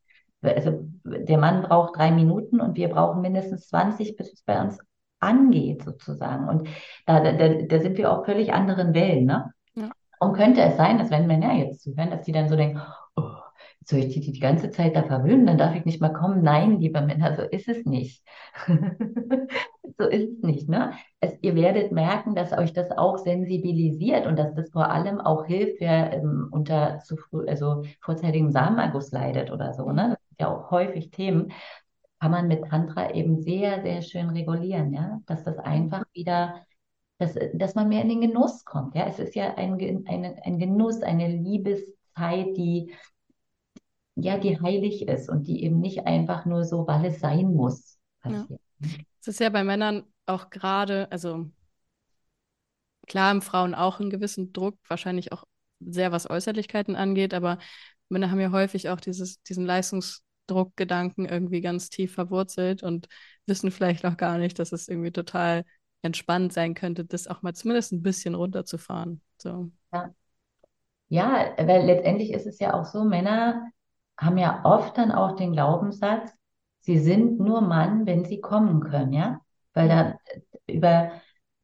[0.41, 4.79] Also der Mann braucht drei Minuten und wir brauchen mindestens 20, bis es bei uns
[5.19, 6.47] angeht, sozusagen.
[6.47, 6.67] Und
[7.05, 9.25] da, da, da sind wir auf völlig anderen Wellen.
[9.25, 9.51] Ne?
[9.75, 9.89] Ja.
[10.19, 12.81] Und könnte es sein, dass wenn Männer jetzt zuhören, dass die dann so denken,
[13.85, 16.43] soll ich die, die ganze Zeit da verwöhnen, dann darf ich nicht mal kommen.
[16.43, 18.23] Nein, liebe Männer, so ist es nicht.
[19.97, 20.69] so ist es nicht.
[20.69, 20.93] Ne?
[21.19, 25.45] Es, ihr werdet merken, dass euch das auch sensibilisiert und dass das vor allem auch
[25.45, 29.91] hilft, wer ähm, unter zu früh, also vorzeitigem Samenerguss leidet oder so.
[29.91, 30.09] Ne?
[30.09, 31.51] Das sind ja auch häufig Themen.
[32.19, 36.65] Kann man mit Tantra eben sehr, sehr schön regulieren, ja, dass das einfach wieder
[37.17, 38.95] dass, dass man mehr in den Genuss kommt.
[38.95, 39.73] Ja, es ist ja ein,
[40.07, 42.93] ein, ein Genuss, eine Liebeszeit, die
[44.23, 47.97] ja, die heilig ist und die eben nicht einfach nur so, weil es sein muss,
[48.21, 48.61] passiert.
[48.79, 48.87] Ja.
[49.21, 51.49] Es ist ja bei Männern auch gerade, also
[53.07, 55.43] klar haben Frauen auch einen gewissen Druck, wahrscheinlich auch
[55.79, 57.57] sehr was Äußerlichkeiten angeht, aber
[58.09, 63.07] Männer haben ja häufig auch dieses, diesen Leistungsdruckgedanken irgendwie ganz tief verwurzelt und
[63.45, 65.65] wissen vielleicht auch gar nicht, dass es irgendwie total
[66.01, 69.21] entspannt sein könnte, das auch mal zumindest ein bisschen runterzufahren.
[69.37, 69.71] So.
[69.93, 70.13] Ja.
[71.09, 73.69] ja, weil letztendlich ist es ja auch so, Männer
[74.19, 76.31] haben ja oft dann auch den Glaubenssatz,
[76.81, 79.41] sie sind nur Mann, wenn sie kommen können, ja?
[79.73, 80.19] Weil da
[80.67, 81.11] über,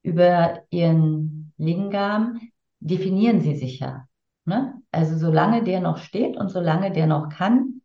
[0.03, 2.39] über ihren Lingam
[2.79, 4.07] definieren sie sich ja.
[4.45, 4.81] Ne?
[4.91, 7.81] Also solange der noch steht und solange der noch kann,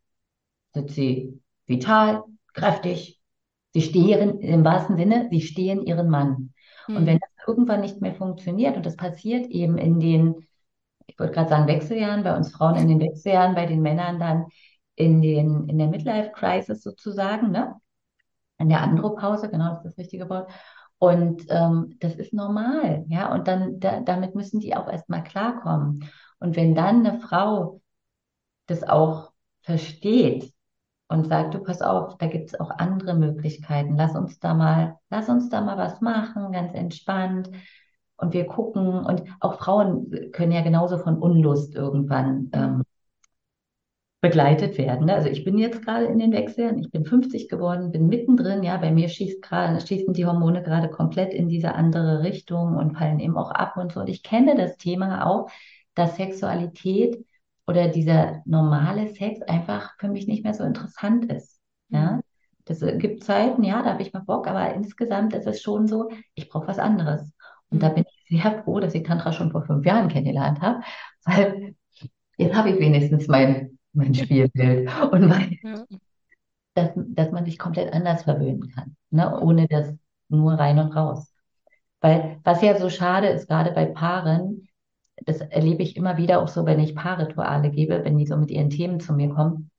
[0.73, 3.19] sind sie vital, kräftig.
[3.73, 6.53] Sie stehen im wahrsten Sinne, sie stehen ihren Mann.
[6.87, 6.95] Mhm.
[6.95, 10.47] Und wenn das irgendwann nicht mehr funktioniert, und das passiert eben in den
[11.11, 14.45] ich wollte gerade sagen Wechseljahren, bei uns Frauen in den Wechseljahren, bei den Männern dann
[14.95, 17.75] in, den, in der Midlife-Crisis sozusagen, ne?
[18.57, 20.51] in der Andropause, genau, das ist das richtige Wort.
[20.99, 26.09] Und ähm, das ist normal, ja, und dann da, damit müssen die auch erstmal klarkommen.
[26.39, 27.81] Und wenn dann eine Frau
[28.67, 29.31] das auch
[29.61, 30.53] versteht
[31.07, 34.97] und sagt, du pass auf, da gibt es auch andere Möglichkeiten, lass uns da mal,
[35.09, 37.49] lass uns da mal was machen, ganz entspannt,
[38.21, 42.83] und wir gucken und auch Frauen können ja genauso von Unlust irgendwann ähm,
[44.21, 45.07] begleitet werden.
[45.07, 45.15] Ne?
[45.15, 48.77] Also ich bin jetzt gerade in den Wechseln, ich bin 50 geworden, bin mittendrin, ja,
[48.77, 53.19] bei mir schießt gerade, schießen die Hormone gerade komplett in diese andere Richtung und fallen
[53.19, 54.01] eben auch ab und so.
[54.01, 55.49] Und ich kenne das Thema auch,
[55.95, 57.25] dass Sexualität
[57.65, 61.59] oder dieser normale Sex einfach für mich nicht mehr so interessant ist.
[61.89, 62.21] Ja, mhm.
[62.65, 65.87] das äh, gibt Zeiten, ja, da habe ich mal Bock, aber insgesamt ist es schon
[65.87, 67.33] so, ich brauche was anderes.
[67.69, 67.81] Und mhm.
[67.81, 70.81] da bin ich sehr froh, dass ich Tantra schon vor fünf Jahren kennengelernt habe,
[71.25, 71.75] weil
[72.37, 75.85] jetzt habe ich wenigstens mein, mein Spielbild und weil, ja.
[76.73, 79.39] dass, dass man sich komplett anders verwöhnen kann, ne?
[79.39, 79.93] ohne das
[80.29, 81.33] nur rein und raus.
[81.99, 84.69] Weil was ja so schade ist, gerade bei Paaren,
[85.25, 88.49] das erlebe ich immer wieder auch so, wenn ich Paarrituale gebe, wenn die so mit
[88.49, 89.69] ihren Themen zu mir kommen.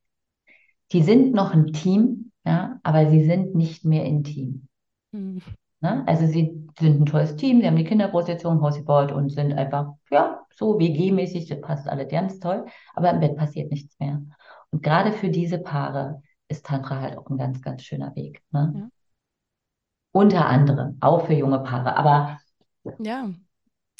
[0.92, 4.68] Die sind noch ein Team, ja, aber sie sind nicht mehr intim.
[5.10, 5.40] Mhm.
[5.82, 6.04] Ne?
[6.06, 9.52] Also sie sind ein tolles Team, sie haben die Kinder großgezogen, Haus gebaut und sind
[9.52, 12.64] einfach, ja, so WG-mäßig, das passt alle ganz toll,
[12.94, 14.22] aber im Bett passiert nichts mehr.
[14.70, 18.40] Und gerade für diese Paare ist Tantra halt auch ein ganz, ganz schöner Weg.
[18.52, 18.72] Ne?
[18.76, 18.88] Ja.
[20.12, 22.38] Unter anderem, auch für junge Paare, aber
[22.98, 23.32] ja,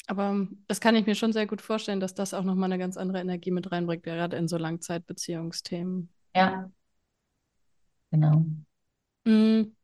[0.07, 2.97] aber das kann ich mir schon sehr gut vorstellen, dass das auch nochmal eine ganz
[2.97, 6.09] andere Energie mit reinbringt, gerade in so Langzeitbeziehungsthemen.
[6.35, 6.69] Ja,
[8.11, 8.45] genau.
[9.25, 9.75] Mhm.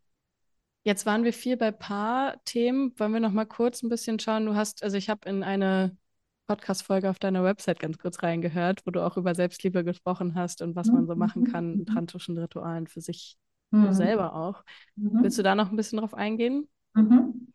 [0.83, 2.93] Jetzt waren wir viel bei Paar-Themen.
[2.97, 4.45] Wollen wir noch mal kurz ein bisschen schauen?
[4.45, 5.97] Du hast, also ich habe in eine
[6.47, 10.75] Podcast-Folge auf deiner Website ganz kurz reingehört, wo du auch über Selbstliebe gesprochen hast und
[10.75, 13.37] was man so machen kann in tantrischen Ritualen für sich
[13.71, 13.93] mhm.
[13.93, 14.63] selber auch.
[14.95, 15.23] Mhm.
[15.23, 16.67] Willst du da noch ein bisschen drauf eingehen?
[16.95, 17.53] Mhm.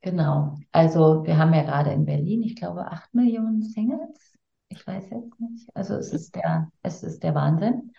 [0.00, 0.56] Genau.
[0.72, 4.34] Also wir haben ja gerade in Berlin, ich glaube, acht Millionen Singles.
[4.68, 5.68] Ich weiß jetzt nicht.
[5.74, 7.92] Also es ist der, es ist der Wahnsinn.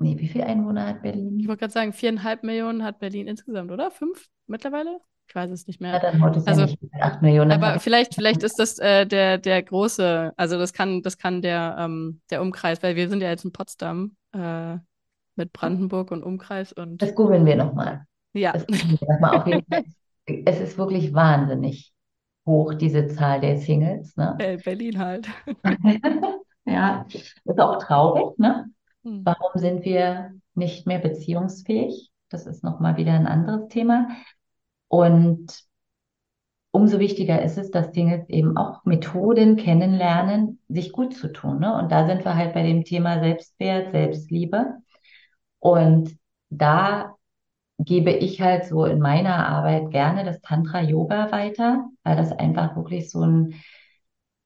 [0.00, 1.40] Nee, wie viele Einwohner hat Berlin?
[1.40, 3.90] Ich wollte gerade sagen, viereinhalb Millionen hat Berlin insgesamt, oder?
[3.90, 5.00] Fünf mittlerweile?
[5.26, 5.92] Ich weiß es nicht mehr.
[5.92, 7.52] Ja, dann heute also, ja nicht acht Millionen.
[7.52, 11.76] Aber vielleicht, vielleicht ist das äh, der, der große, also das kann, das kann der,
[11.78, 14.76] ähm, der Umkreis, weil wir sind ja jetzt in Potsdam äh,
[15.36, 17.02] mit Brandenburg und Umkreis und.
[17.02, 18.06] Das googeln wir nochmal.
[18.32, 18.54] Ja.
[18.54, 18.64] es
[20.60, 21.92] ist wirklich wahnsinnig
[22.46, 24.16] hoch, diese Zahl der Singles.
[24.16, 24.36] Ne?
[24.38, 25.28] Äh, Berlin halt.
[26.64, 27.04] ja,
[27.44, 28.70] ist auch traurig, ne?
[29.08, 29.22] Hm.
[29.24, 32.10] Warum sind wir nicht mehr beziehungsfähig?
[32.28, 34.08] Das ist nochmal wieder ein anderes Thema.
[34.88, 35.64] Und
[36.70, 41.60] umso wichtiger ist es, dass Dinge eben auch Methoden kennenlernen, sich gut zu tun.
[41.60, 41.74] Ne?
[41.74, 44.74] Und da sind wir halt bei dem Thema Selbstwert, Selbstliebe.
[45.58, 46.16] Und
[46.50, 47.16] da
[47.78, 52.76] gebe ich halt so in meiner Arbeit gerne das Tantra Yoga weiter, weil das einfach
[52.76, 53.54] wirklich so ein,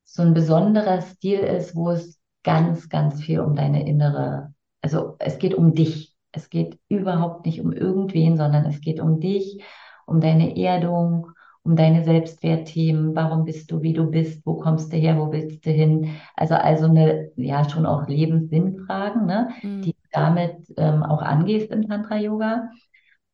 [0.05, 5.39] so ein besonderer Stil ist, wo es ganz, ganz viel um deine innere, also es
[5.39, 6.15] geht um dich.
[6.33, 9.63] Es geht überhaupt nicht um irgendwen, sondern es geht um dich,
[10.07, 11.29] um deine Erdung,
[11.63, 13.15] um deine Selbstwertthemen.
[13.15, 14.45] Warum bist du, wie du bist?
[14.47, 15.19] Wo kommst du her?
[15.19, 16.11] Wo willst du hin?
[16.35, 19.83] Also, also eine, ja, schon auch Lebenssinnfragen, ne, mhm.
[19.83, 22.69] die du damit ähm, auch angehst im Tantra-Yoga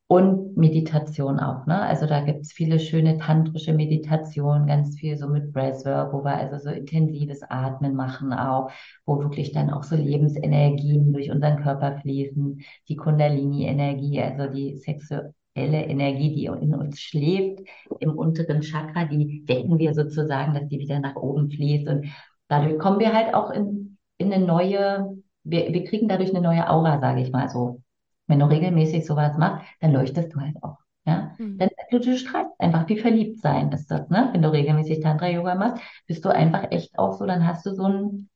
[0.08, 1.66] und Meditation auch.
[1.66, 1.80] Ne?
[1.82, 6.34] Also da gibt es viele schöne tantrische Meditationen, ganz viel so mit Breathwork, wo wir
[6.34, 8.70] also so intensives Atmen machen auch,
[9.04, 15.34] wo wirklich dann auch so Lebensenergien durch unseren Körper fließen, die Kundalini-Energie, also die sexuelle
[15.54, 17.60] Energie, die in uns schläft,
[18.00, 22.06] im unteren Chakra, die wecken wir sozusagen, dass die wieder nach oben fließt und
[22.48, 26.70] dadurch kommen wir halt auch in, in eine neue, wir, wir kriegen dadurch eine neue
[26.70, 27.82] Aura, sage ich mal so.
[28.28, 30.78] Wenn du regelmäßig sowas machst, dann leuchtest du halt auch.
[31.04, 31.34] Ja?
[31.38, 31.58] Mhm.
[31.58, 34.28] Dann, du, du strahlst einfach, wie verliebt sein ist das, ne?
[34.32, 37.84] Wenn du regelmäßig Tantra-Yoga machst, bist du einfach echt auch so, dann hast du so
[37.84, 38.28] ein,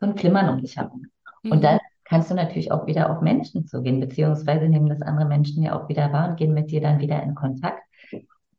[0.00, 1.06] so ein Klimmern um dich herum.
[1.42, 1.52] Mhm.
[1.52, 5.62] Und dann kannst du natürlich auch wieder auf Menschen zugehen, beziehungsweise nehmen das andere Menschen
[5.62, 7.82] ja auch wieder wahr und gehen mit dir dann wieder in Kontakt.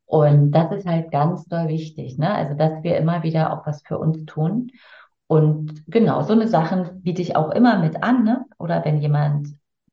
[0.06, 2.34] Und das ist halt ganz doll wichtig, ne?
[2.34, 4.72] Also, dass wir immer wieder auch was für uns tun.
[5.28, 8.46] Und genau, so eine Sachen biete ich auch immer mit an, ne?
[8.58, 9.50] Oder wenn jemand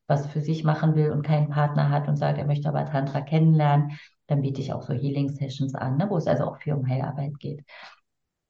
[0.07, 3.21] was für sich machen will und keinen Partner hat und sagt, er möchte aber Tantra
[3.21, 6.75] kennenlernen, dann biete ich auch so Healing Sessions an, ne, wo es also auch viel
[6.75, 7.65] um Heilarbeit geht.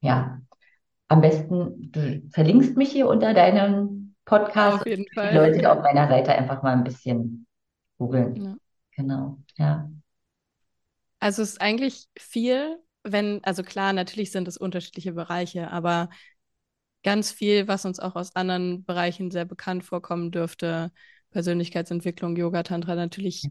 [0.00, 0.40] Ja,
[1.08, 4.80] am besten, du verlinkst mich hier unter deinem Podcast.
[4.80, 5.30] Auf jeden Fall.
[5.30, 7.46] Die Leute auf meiner Seite einfach mal ein bisschen
[7.98, 8.36] googeln.
[8.36, 8.56] Ja.
[8.96, 9.90] Genau, ja.
[11.20, 16.08] Also es ist eigentlich viel, wenn, also klar, natürlich sind es unterschiedliche Bereiche, aber
[17.02, 20.90] ganz viel, was uns auch aus anderen Bereichen sehr bekannt vorkommen dürfte,
[21.36, 23.46] Persönlichkeitsentwicklung, Yoga, Tantra, natürlich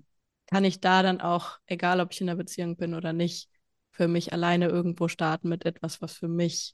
[0.47, 3.47] kann ich da dann auch, egal ob ich in einer Beziehung bin oder nicht,
[3.91, 6.73] für mich alleine irgendwo starten mit etwas, was für mich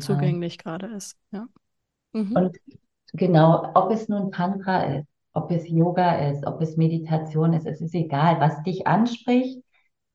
[0.00, 1.18] zugänglich gerade ist.
[1.32, 1.48] Ja.
[2.14, 2.34] Mhm.
[2.34, 2.56] Und
[3.12, 7.82] genau, ob es nun Tantra ist, ob es Yoga ist, ob es Meditation ist, es
[7.82, 9.62] ist egal, was dich anspricht.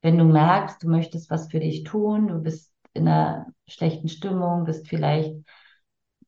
[0.00, 4.64] Wenn du merkst, du möchtest was für dich tun, du bist in einer schlechten Stimmung,
[4.64, 5.36] bist vielleicht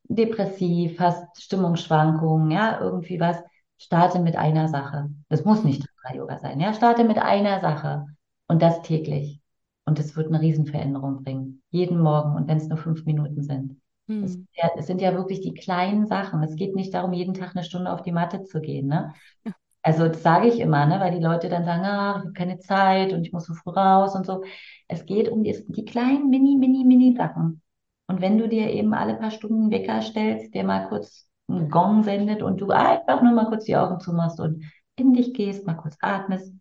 [0.05, 3.43] depressiv, hast Stimmungsschwankungen, ja, irgendwie was,
[3.79, 5.11] Starte mit einer Sache.
[5.29, 6.61] Das muss nicht Tantra Yoga sein.
[6.61, 8.07] Ja, starte mit einer Sache
[8.49, 9.41] und das täglich.
[9.87, 11.63] Und es wird eine Riesenveränderung bringen.
[11.71, 13.81] Jeden Morgen und wenn es nur fünf Minuten sind.
[14.09, 14.25] Hm.
[14.25, 16.43] Es, ja, es, sind ja wirklich die kleinen Sachen.
[16.43, 18.89] Es geht nicht darum, jeden Tag eine Stunde auf die Matte zu gehen.
[18.89, 19.13] Ne?
[19.87, 20.99] Also das sage ich immer, ne?
[20.99, 23.71] weil die Leute dann sagen, ah, ich habe keine Zeit und ich muss so früh
[23.73, 24.43] raus und so.
[24.89, 27.61] Es geht um die, die kleinen mini, mini, mini Sachen.
[28.07, 32.03] Und wenn du dir eben alle paar Stunden Wecker stellst, der mal kurz einen Gong
[32.03, 34.65] sendet und du einfach nur mal kurz die Augen zumachst und
[34.97, 36.53] in dich gehst, mal kurz atmest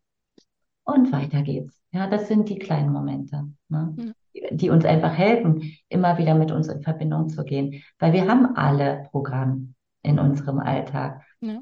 [0.83, 1.79] und weiter geht's.
[1.91, 3.95] Ja, das sind die kleinen Momente, ne?
[3.95, 4.13] Mhm.
[4.51, 8.55] die uns einfach helfen, immer wieder mit uns in Verbindung zu gehen, weil wir haben
[8.55, 11.21] alle Programm in unserem Alltag.
[11.41, 11.59] Ja.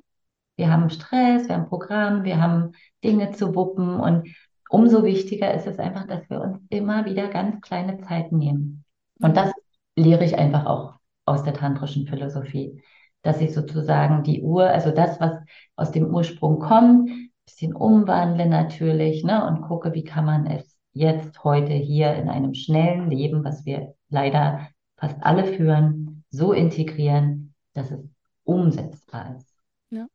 [0.55, 2.71] Wir haben Stress, wir haben Programm, wir haben
[3.03, 4.27] Dinge zu wuppen und
[4.69, 8.85] umso wichtiger ist es einfach, dass wir uns immer wieder ganz kleine Zeiten nehmen.
[9.19, 9.51] Und das
[9.95, 10.95] lehre ich einfach auch
[11.25, 12.81] aus der tantrischen Philosophie
[13.21, 15.37] dass ich sozusagen die Uhr, also das, was
[15.75, 20.77] aus dem Ursprung kommt, ein bisschen umwandle natürlich, ne, und gucke, wie kann man es
[20.93, 24.67] jetzt heute hier in einem schnellen Leben, was wir leider
[24.97, 28.03] fast alle führen, so integrieren, dass es
[28.43, 29.55] umsetzbar ist.
[29.89, 30.07] Ja.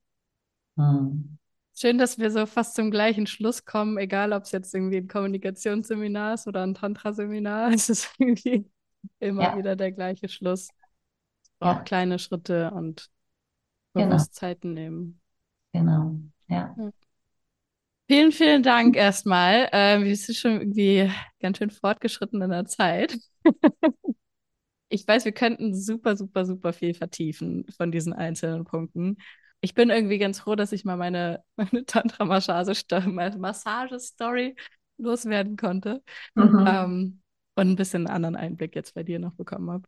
[0.77, 1.39] Hm.
[1.79, 5.09] Schön, dass wir so fast zum gleichen Schluss kommen, egal ob es jetzt irgendwie ein
[5.09, 7.71] Kommunikationsseminar ist oder ein Tantra-Seminar.
[7.75, 8.71] Es ist irgendwie
[9.19, 9.59] immer ja.
[9.59, 10.69] wieder der gleiche Schluss
[11.61, 13.09] auch kleine Schritte und
[13.95, 14.09] genau.
[14.09, 14.91] Bewusstzeiten genau.
[14.91, 15.21] nehmen.
[15.73, 16.17] Genau,
[16.49, 16.75] ja.
[16.79, 16.91] ja.
[18.09, 19.69] Vielen, vielen Dank erstmal.
[19.73, 23.19] Äh, wir sind schon irgendwie ganz schön fortgeschritten in der Zeit.
[24.89, 29.17] ich weiß, wir könnten super, super, super viel vertiefen von diesen einzelnen Punkten.
[29.61, 34.55] Ich bin irgendwie ganz froh, dass ich mal meine, meine Tantra-Massage-Story
[34.99, 36.01] loswerden konnte
[36.35, 36.65] mhm.
[36.67, 37.23] ähm,
[37.57, 39.83] und ein bisschen einen anderen Einblick jetzt bei dir noch bekommen habe.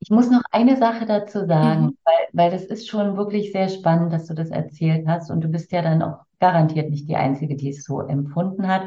[0.00, 1.98] Ich muss noch eine Sache dazu sagen, mhm.
[2.04, 5.30] weil, weil das ist schon wirklich sehr spannend, dass du das erzählt hast.
[5.30, 8.82] Und du bist ja dann auch garantiert nicht die Einzige, die es so empfunden hat.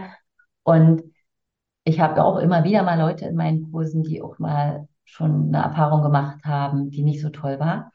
[0.64, 1.04] Und
[1.84, 5.64] ich habe auch immer wieder mal Leute in meinen Kursen, die auch mal schon eine
[5.66, 7.92] Erfahrung gemacht haben, die nicht so toll war.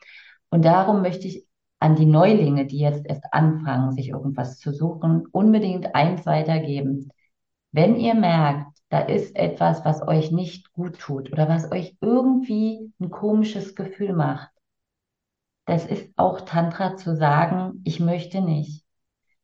[0.50, 1.46] Und darum möchte ich
[1.78, 7.10] an die Neulinge, die jetzt erst anfangen, sich irgendwas zu suchen, unbedingt eins weitergeben.
[7.72, 12.92] Wenn ihr merkt, da ist etwas, was euch nicht gut tut oder was euch irgendwie
[13.00, 14.50] ein komisches Gefühl macht,
[15.66, 18.84] das ist auch Tantra zu sagen, ich möchte nicht.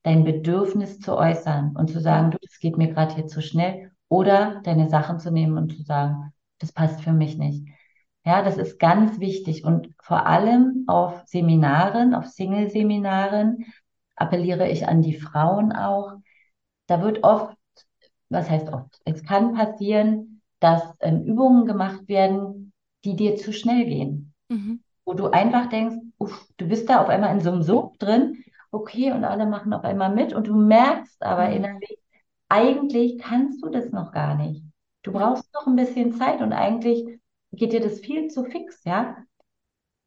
[0.04, 3.90] Dein Bedürfnis zu äußern und zu sagen, du, das geht mir gerade hier zu schnell.
[4.08, 7.66] Oder deine Sachen zu nehmen und zu sagen, das passt für mich nicht.
[8.24, 9.64] Ja, das ist ganz wichtig.
[9.64, 13.64] Und vor allem auf Seminaren, auf Single-Seminaren
[14.14, 16.14] appelliere ich an die Frauen auch.
[16.86, 17.56] Da wird oft,
[18.32, 19.00] was heißt oft?
[19.04, 22.72] Es kann passieren, dass ähm, Übungen gemacht werden,
[23.04, 24.34] die dir zu schnell gehen.
[24.48, 24.82] Mhm.
[25.04, 28.44] Wo du einfach denkst, uff, du bist da auf einmal in so einem Sog drin,
[28.70, 31.56] okay, und alle machen auf einmal mit und du merkst aber mhm.
[31.56, 31.98] innerlich,
[32.48, 34.62] eigentlich kannst du das noch gar nicht.
[35.02, 37.18] Du brauchst noch ein bisschen Zeit und eigentlich
[37.52, 39.16] geht dir das viel zu fix, ja?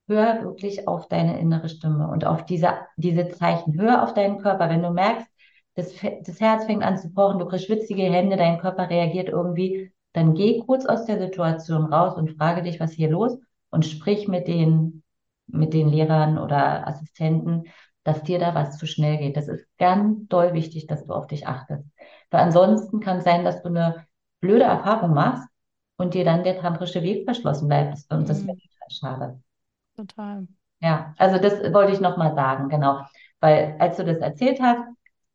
[0.08, 3.80] Hör wirklich auf deine innere Stimme und auf diese, diese Zeichen.
[3.80, 4.70] Hör auf deinen Körper.
[4.70, 5.28] Wenn du merkst,
[5.76, 9.92] das, das Herz fängt an zu pochen, du kriegst schwitzige Hände, dein Körper reagiert irgendwie,
[10.14, 13.38] dann geh kurz aus der Situation raus und frage dich, was hier los
[13.70, 15.04] und sprich mit den,
[15.48, 17.66] mit den Lehrern oder Assistenten,
[18.06, 19.36] dass dir da was zu schnell geht.
[19.36, 21.84] Das ist ganz doll wichtig, dass du auf dich achtest.
[22.32, 24.06] Weil ansonsten kann es sein, dass du eine
[24.40, 25.48] blöde Erfahrung machst
[25.98, 27.98] und dir dann der tantrische Weg verschlossen bleibt.
[28.10, 28.60] Und das wäre mhm.
[28.60, 29.42] total schade.
[29.98, 30.48] Total.
[30.82, 33.02] Ja, also das wollte ich nochmal sagen, genau.
[33.40, 34.84] Weil als du das erzählt hast,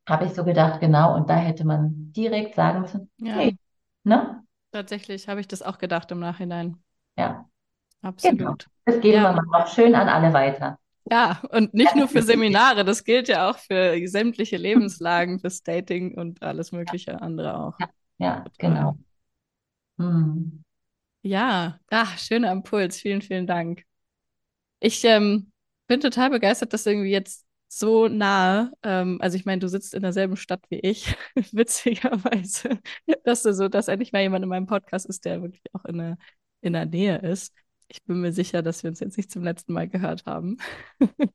[0.09, 3.35] habe ich so gedacht, genau, und da hätte man direkt sagen müssen, ja.
[3.35, 3.57] hey,
[4.05, 4.43] ne?
[4.73, 6.83] Tatsächlich habe ich das auch gedacht im Nachhinein.
[7.17, 7.49] Ja.
[8.03, 8.39] Absolut.
[8.39, 8.55] Genau.
[8.85, 9.33] Das geben ja.
[9.33, 10.79] mal noch schön an alle weiter.
[11.11, 16.17] Ja, und nicht nur für Seminare, das gilt ja auch für sämtliche Lebenslagen, fürs Dating
[16.17, 17.79] und alles mögliche andere auch.
[17.81, 17.89] Ja,
[18.19, 18.99] ja genau.
[19.97, 20.63] Mhm.
[21.23, 22.99] Ja, ach, schöner Impuls.
[22.99, 23.85] Vielen, vielen Dank.
[24.79, 25.53] Ich ähm,
[25.87, 30.03] bin total begeistert, dass irgendwie jetzt so nahe, ähm, also ich meine, du sitzt in
[30.03, 31.15] derselben Stadt wie ich,
[31.53, 32.81] witzigerweise,
[33.25, 35.99] dass du so, dass endlich mal jemand in meinem Podcast ist, der wirklich auch in
[35.99, 36.19] der,
[36.63, 37.55] in der Nähe ist.
[37.87, 40.57] Ich bin mir sicher, dass wir uns jetzt nicht zum letzten Mal gehört haben.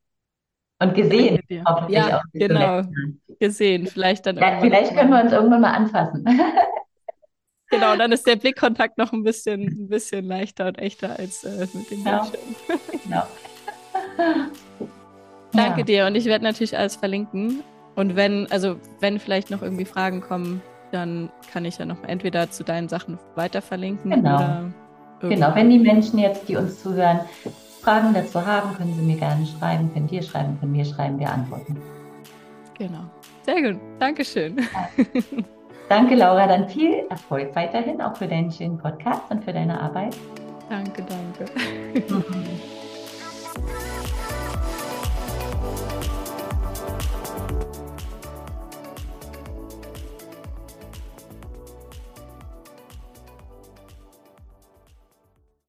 [0.81, 1.39] Und gesehen.
[1.47, 2.81] Ja, genau.
[3.39, 3.87] Gesehen.
[3.87, 4.35] Vielleicht dann.
[4.35, 6.25] Ja, vielleicht können wir uns irgendwann mal anfassen.
[7.71, 11.67] Genau, dann ist der Blickkontakt noch ein bisschen, ein bisschen leichter und echter als äh,
[11.73, 12.21] mit dem genau.
[12.21, 12.79] Bildschirm.
[13.03, 13.23] Genau.
[15.55, 15.85] Danke ja.
[15.85, 17.63] dir und ich werde natürlich alles verlinken.
[17.95, 22.49] Und wenn, also wenn vielleicht noch irgendwie Fragen kommen, dann kann ich ja noch entweder
[22.49, 24.35] zu deinen Sachen weiter verlinken genau.
[24.35, 24.71] oder.
[25.21, 27.21] Genau, wenn die Menschen jetzt, die uns zuhören,
[27.81, 31.29] Fragen dazu haben, können sie mir gerne schreiben, können dir schreiben, können mir schreiben, wir
[31.29, 31.77] antworten.
[32.77, 33.05] Genau.
[33.43, 33.79] Sehr gut.
[33.99, 34.57] Dankeschön.
[34.57, 35.03] Ja.
[35.89, 36.47] Danke, Laura.
[36.47, 40.15] Dann viel Erfolg weiterhin, auch für deinen schönen Podcast und für deine Arbeit.
[40.69, 41.45] Danke, danke.